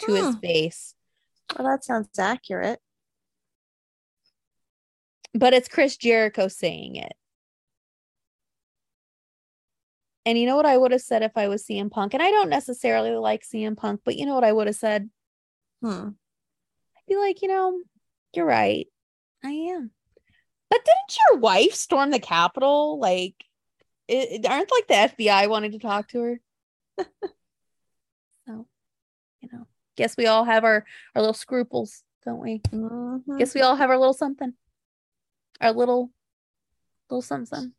[0.01, 0.41] to his Hmm.
[0.41, 0.95] face.
[1.59, 2.81] Well, that sounds accurate.
[5.35, 7.13] But it's Chris Jericho saying it.
[10.27, 12.13] And you know what I would have said if I was CM Punk?
[12.13, 15.09] And I don't necessarily like CM Punk, but you know what I would have said?
[15.81, 16.09] Hmm.
[16.09, 17.81] I'd be like, you know,
[18.35, 18.89] you're right.
[19.45, 19.93] I am.
[20.69, 22.99] But didn't your wife storm the Capitol?
[22.99, 23.35] Like,
[24.09, 26.41] it, it- aren't like the FBI wanting to talk to her?
[28.47, 28.67] so,
[29.41, 29.67] you know,
[29.97, 32.59] guess we all have our our little scruples, don't we?
[32.73, 33.39] Mhm.
[33.39, 34.55] Guess we all have our little something,
[35.61, 36.11] our little
[37.11, 37.73] little something.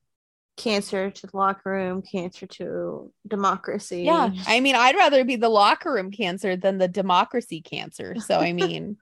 [0.57, 4.03] Cancer to the locker room, cancer to democracy.
[4.03, 8.15] Yeah, I mean, I'd rather be the locker room cancer than the democracy cancer.
[8.19, 8.97] So, I mean,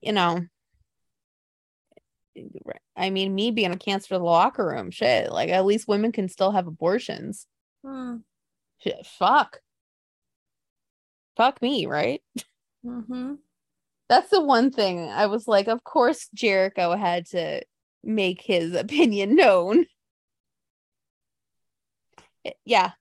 [0.00, 0.46] you know,
[2.96, 5.32] I mean, me being a cancer to the locker room, shit.
[5.32, 7.46] Like, at least women can still have abortions.
[7.84, 8.18] Hmm.
[8.78, 9.60] Shit, fuck.
[11.36, 12.22] fuck me, right?
[12.84, 13.34] Mm-hmm.
[14.08, 17.62] That's the one thing I was like, of course Jericho had to
[18.04, 19.86] make his opinion known.
[22.46, 22.92] It- yeah.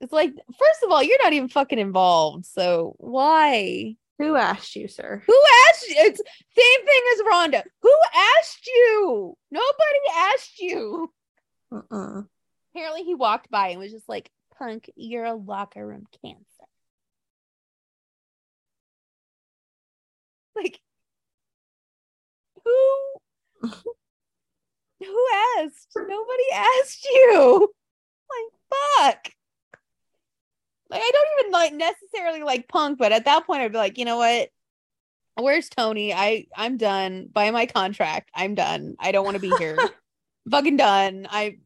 [0.00, 2.46] It's like, first of all, you're not even fucking involved.
[2.46, 3.96] So why?
[4.18, 5.22] Who asked you, sir?
[5.26, 5.96] Who asked you?
[5.98, 6.20] It's
[6.56, 7.64] same thing as Ronda.
[7.82, 7.92] Who
[8.38, 9.36] asked you?
[9.50, 11.12] Nobody asked you.
[11.72, 12.22] Uh-uh.
[12.74, 16.44] Apparently he walked by and was just like, Punk, you're a locker room cancer.
[20.54, 20.80] Like,
[22.64, 22.96] who?
[25.00, 25.26] who
[25.58, 25.92] asked?
[25.96, 27.72] Nobody asked you.
[28.30, 29.30] Like, fuck.
[30.90, 33.96] Like, I don't even like necessarily like Punk, but at that point, I'd be like,
[33.98, 34.48] you know what?
[35.36, 36.12] Where's Tony?
[36.12, 38.30] I I'm done by my contract.
[38.34, 38.96] I'm done.
[38.98, 39.78] I don't want to be here.
[40.50, 41.26] Fucking done.
[41.30, 41.58] I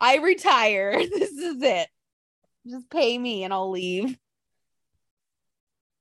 [0.00, 0.92] I retire.
[1.10, 1.88] This is it.
[2.68, 4.18] Just pay me and I'll leave.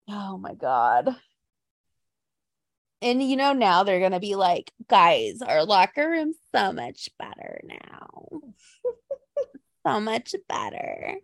[0.10, 1.16] Oh my god.
[3.02, 7.62] And you know now they're gonna be like, guys, our locker room's so much better
[7.64, 8.28] now.
[9.88, 11.16] so much better.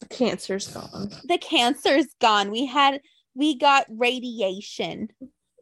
[0.00, 1.10] The cancer's gone.
[1.24, 2.50] The cancer's gone.
[2.50, 3.00] We had
[3.34, 5.08] we got radiation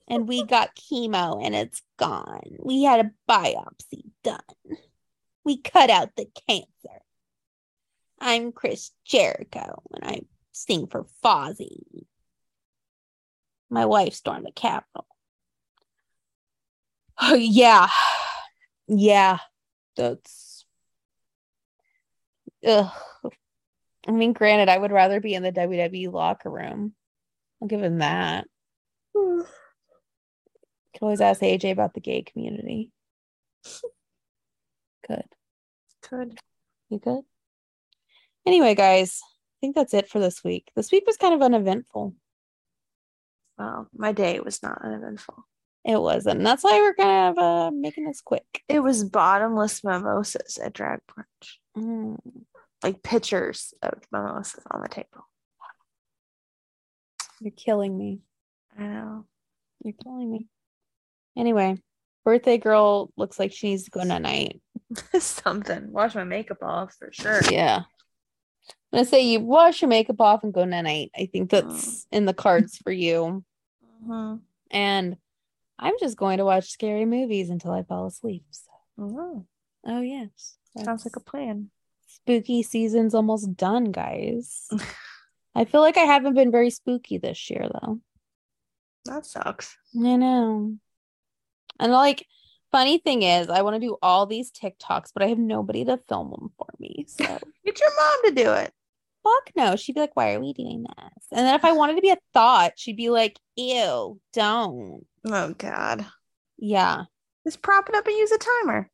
[0.08, 2.56] and we got chemo and it's gone.
[2.62, 4.38] We had a biopsy done.
[5.44, 7.00] We cut out the cancer.
[8.20, 10.20] I'm Chris Jericho and I
[10.52, 12.04] sing for Fozzy.
[13.70, 15.06] My wife stormed the Capitol.
[17.20, 17.88] Oh, yeah.
[18.88, 19.38] Yeah.
[19.96, 20.51] That's.
[22.66, 22.90] Ugh.
[24.06, 26.94] I mean, granted, I would rather be in the WWE locker room.
[27.60, 28.46] I'll give him that.
[29.14, 29.46] Could
[31.00, 32.90] always ask AJ about the gay community.
[35.06, 35.24] Good.
[36.08, 36.38] Good.
[36.90, 37.22] You good?
[38.44, 40.70] Anyway, guys, I think that's it for this week.
[40.74, 42.14] This week was kind of uneventful.
[43.58, 45.46] Well, My day was not uneventful.
[45.84, 46.38] It wasn't.
[46.38, 48.62] And that's why we're kind of uh, making this quick.
[48.68, 51.56] It was bottomless mimosas at drag brunch.
[51.76, 52.18] Mm.
[52.82, 55.28] Like pictures of mimosas on the table.
[57.40, 58.20] You're killing me.
[58.78, 59.26] I know.
[59.84, 60.46] You're killing me.
[61.36, 61.78] Anyway,
[62.24, 64.60] birthday girl looks like she needs to go night night.
[65.20, 65.92] Something.
[65.92, 67.40] Wash my makeup off for sure.
[67.50, 67.82] Yeah.
[68.92, 71.10] I'm gonna say you wash your makeup off and go night night.
[71.16, 73.44] I think that's in the cards for you.
[74.06, 74.40] Mhm.
[74.70, 75.16] And
[75.78, 78.44] I'm just going to watch scary movies until I fall asleep.
[78.50, 79.46] So, Mhm.
[79.86, 81.70] oh yes, Sounds like a plan.
[82.14, 84.68] Spooky season's almost done, guys.
[85.54, 88.00] I feel like I haven't been very spooky this year though.
[89.04, 89.76] That sucks.
[89.96, 90.76] I know.
[91.80, 92.26] And like,
[92.70, 95.98] funny thing is, I want to do all these TikToks, but I have nobody to
[96.08, 97.06] film them for me.
[97.08, 97.24] So
[97.64, 98.72] Get your mom to do it.
[99.24, 99.76] fuck no.
[99.76, 102.10] She'd be like, "Why are we doing this?" And then if I wanted to be
[102.10, 106.06] a thought, she'd be like, "Ew, don't." Oh God.
[106.58, 107.04] Yeah.
[107.44, 108.88] Just prop it up and use a timer.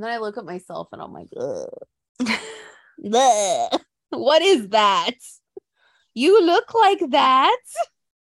[0.00, 1.68] And then I look at myself and I'm like, Ugh.
[4.08, 5.10] What is that?
[6.14, 7.54] You look like that.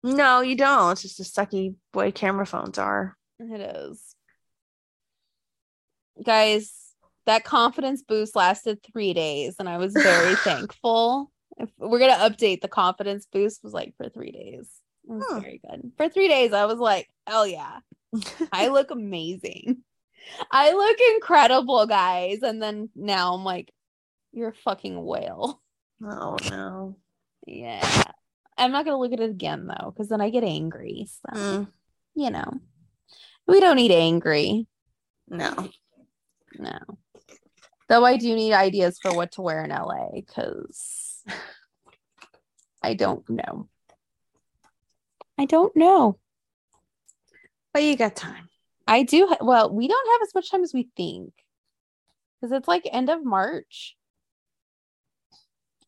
[0.03, 0.91] no, you don't.
[0.93, 3.15] It's just a sucky way camera phones are.
[3.39, 4.15] It is.
[6.25, 6.73] Guys,
[7.27, 11.31] that confidence boost lasted three days and I was very thankful.
[11.57, 14.67] If we're gonna update the confidence boost was like for three days.
[15.07, 15.39] It was Hmm.
[15.39, 15.91] very good.
[15.97, 17.77] For three days, I was like, hell yeah.
[18.51, 19.83] I look amazing.
[20.51, 22.41] I look incredible, guys.
[22.43, 23.71] And then now I'm like,
[24.31, 25.61] you're a fucking whale.
[26.03, 26.95] oh no.
[27.47, 28.03] Yeah.
[28.57, 31.07] I'm not gonna look at it again though, because then I get angry.
[31.07, 31.67] So Mm,
[32.15, 32.53] you know.
[33.47, 34.67] We don't need angry.
[35.27, 35.69] no.
[36.57, 36.79] No.
[37.87, 41.23] Though I do need ideas for what to wear in LA because
[42.83, 43.67] I don't know.
[45.37, 46.19] I don't know.
[47.73, 48.48] But you got time.
[48.89, 49.27] I do.
[49.27, 51.31] Ha- well, we don't have as much time as we think
[52.41, 53.95] because it's like end of March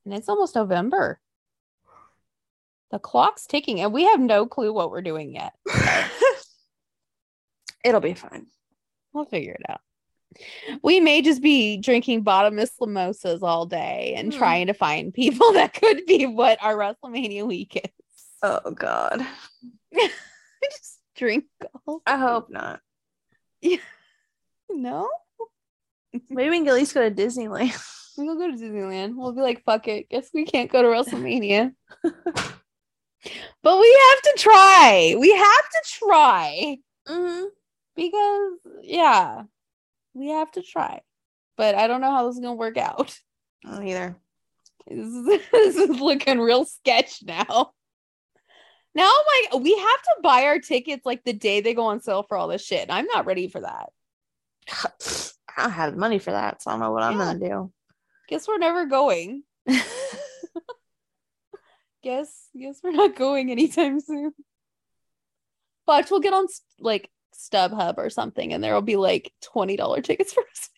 [0.05, 1.19] and it's almost November.
[2.91, 5.53] The clock's ticking and we have no clue what we're doing yet.
[7.85, 8.47] It'll be fine.
[9.13, 9.81] We'll figure it out.
[10.83, 14.37] We may just be drinking bottomless mimosas all day and Hmm.
[14.39, 17.91] trying to find people that could be what our WrestleMania week is.
[18.43, 19.25] Oh God.
[19.95, 20.09] I
[20.71, 21.45] just drink
[21.87, 22.01] all.
[22.05, 22.81] I hope not.
[24.73, 25.09] No,
[26.29, 27.77] Maybe we can at least go to Disneyland.
[28.17, 29.15] we'll go to Disneyland.
[29.15, 30.09] We'll be like, fuck it.
[30.09, 31.73] Guess we can't go to WrestleMania.
[32.03, 35.15] but we have to try.
[35.17, 37.45] We have to try Mm-hmm.
[37.95, 38.51] because,
[38.83, 39.43] yeah,
[40.13, 41.01] we have to try.
[41.57, 43.17] But I don't know how this is gonna work out.
[43.65, 44.15] I don't either.
[44.87, 47.71] This, this is looking real sketch now.
[48.93, 52.01] Now I'm like, we have to buy our tickets like the day they go on
[52.01, 52.87] sale for all this shit.
[52.89, 53.89] I'm not ready for that.
[55.57, 57.71] I don't have the money for that, so I don't know what I'm gonna do.
[58.27, 59.43] Guess we're never going.
[62.03, 64.33] Guess guess we're not going anytime soon.
[65.85, 66.47] But we'll get on
[66.79, 70.69] like StubHub or something, and there will be like twenty dollar tickets for us.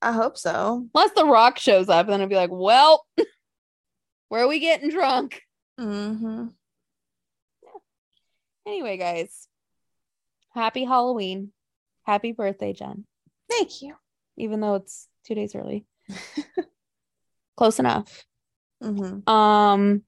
[0.00, 0.86] I hope so.
[0.94, 3.04] Unless The Rock shows up, and then I'll be like, "Well,
[4.28, 5.42] where are we getting drunk?"
[5.80, 6.48] Mm-hmm.
[8.68, 9.48] Anyway, guys,
[10.54, 11.52] happy Halloween,
[12.02, 13.06] happy birthday, Jen.
[13.50, 13.94] Thank you.
[14.36, 15.86] Even though it's two days early,
[17.56, 18.26] close enough.
[18.82, 19.28] Mm-hmm.
[19.28, 20.02] Um.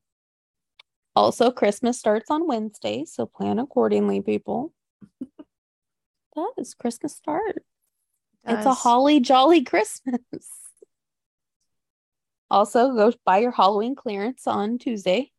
[1.16, 4.72] Also, Christmas starts on Wednesday, so plan accordingly, people.
[6.56, 7.64] does Christmas start?
[8.46, 10.20] It's a holly jolly Christmas.
[12.50, 15.30] Also, go buy your Halloween clearance on Tuesday.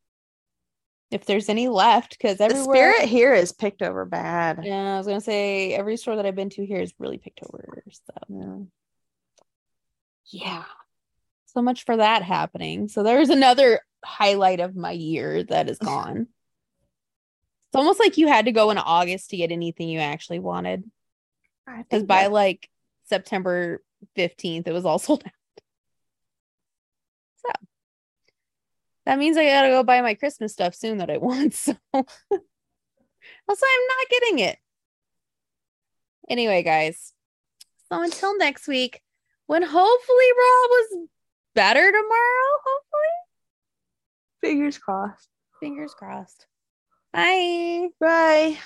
[1.12, 2.94] If there's any left, because The everywhere.
[2.94, 4.64] spirit here is picked over bad.
[4.64, 7.40] Yeah, I was gonna say every store that I've been to here is really picked
[7.42, 7.82] over.
[7.90, 8.58] So Yeah.
[10.26, 10.64] yeah.
[11.46, 12.88] So much for that happening.
[12.88, 16.28] So there's another highlight of my year that is gone.
[17.68, 20.90] it's almost like you had to go in August to get anything you actually wanted.
[21.66, 22.68] Because by that- like
[23.04, 23.82] September
[24.16, 25.32] 15th, it was all sold out.
[27.44, 27.50] So
[29.06, 31.54] that means I gotta go buy my Christmas stuff soon that I want.
[31.94, 34.58] So also I'm not getting it.
[36.28, 37.12] Anyway, guys.
[37.88, 39.00] So until next week,
[39.46, 41.08] when hopefully Rob was
[41.54, 43.12] better tomorrow, hopefully.
[44.40, 45.28] fingers crossed.
[45.60, 46.46] Fingers crossed.
[47.12, 47.88] Bye.
[48.00, 48.58] Bye.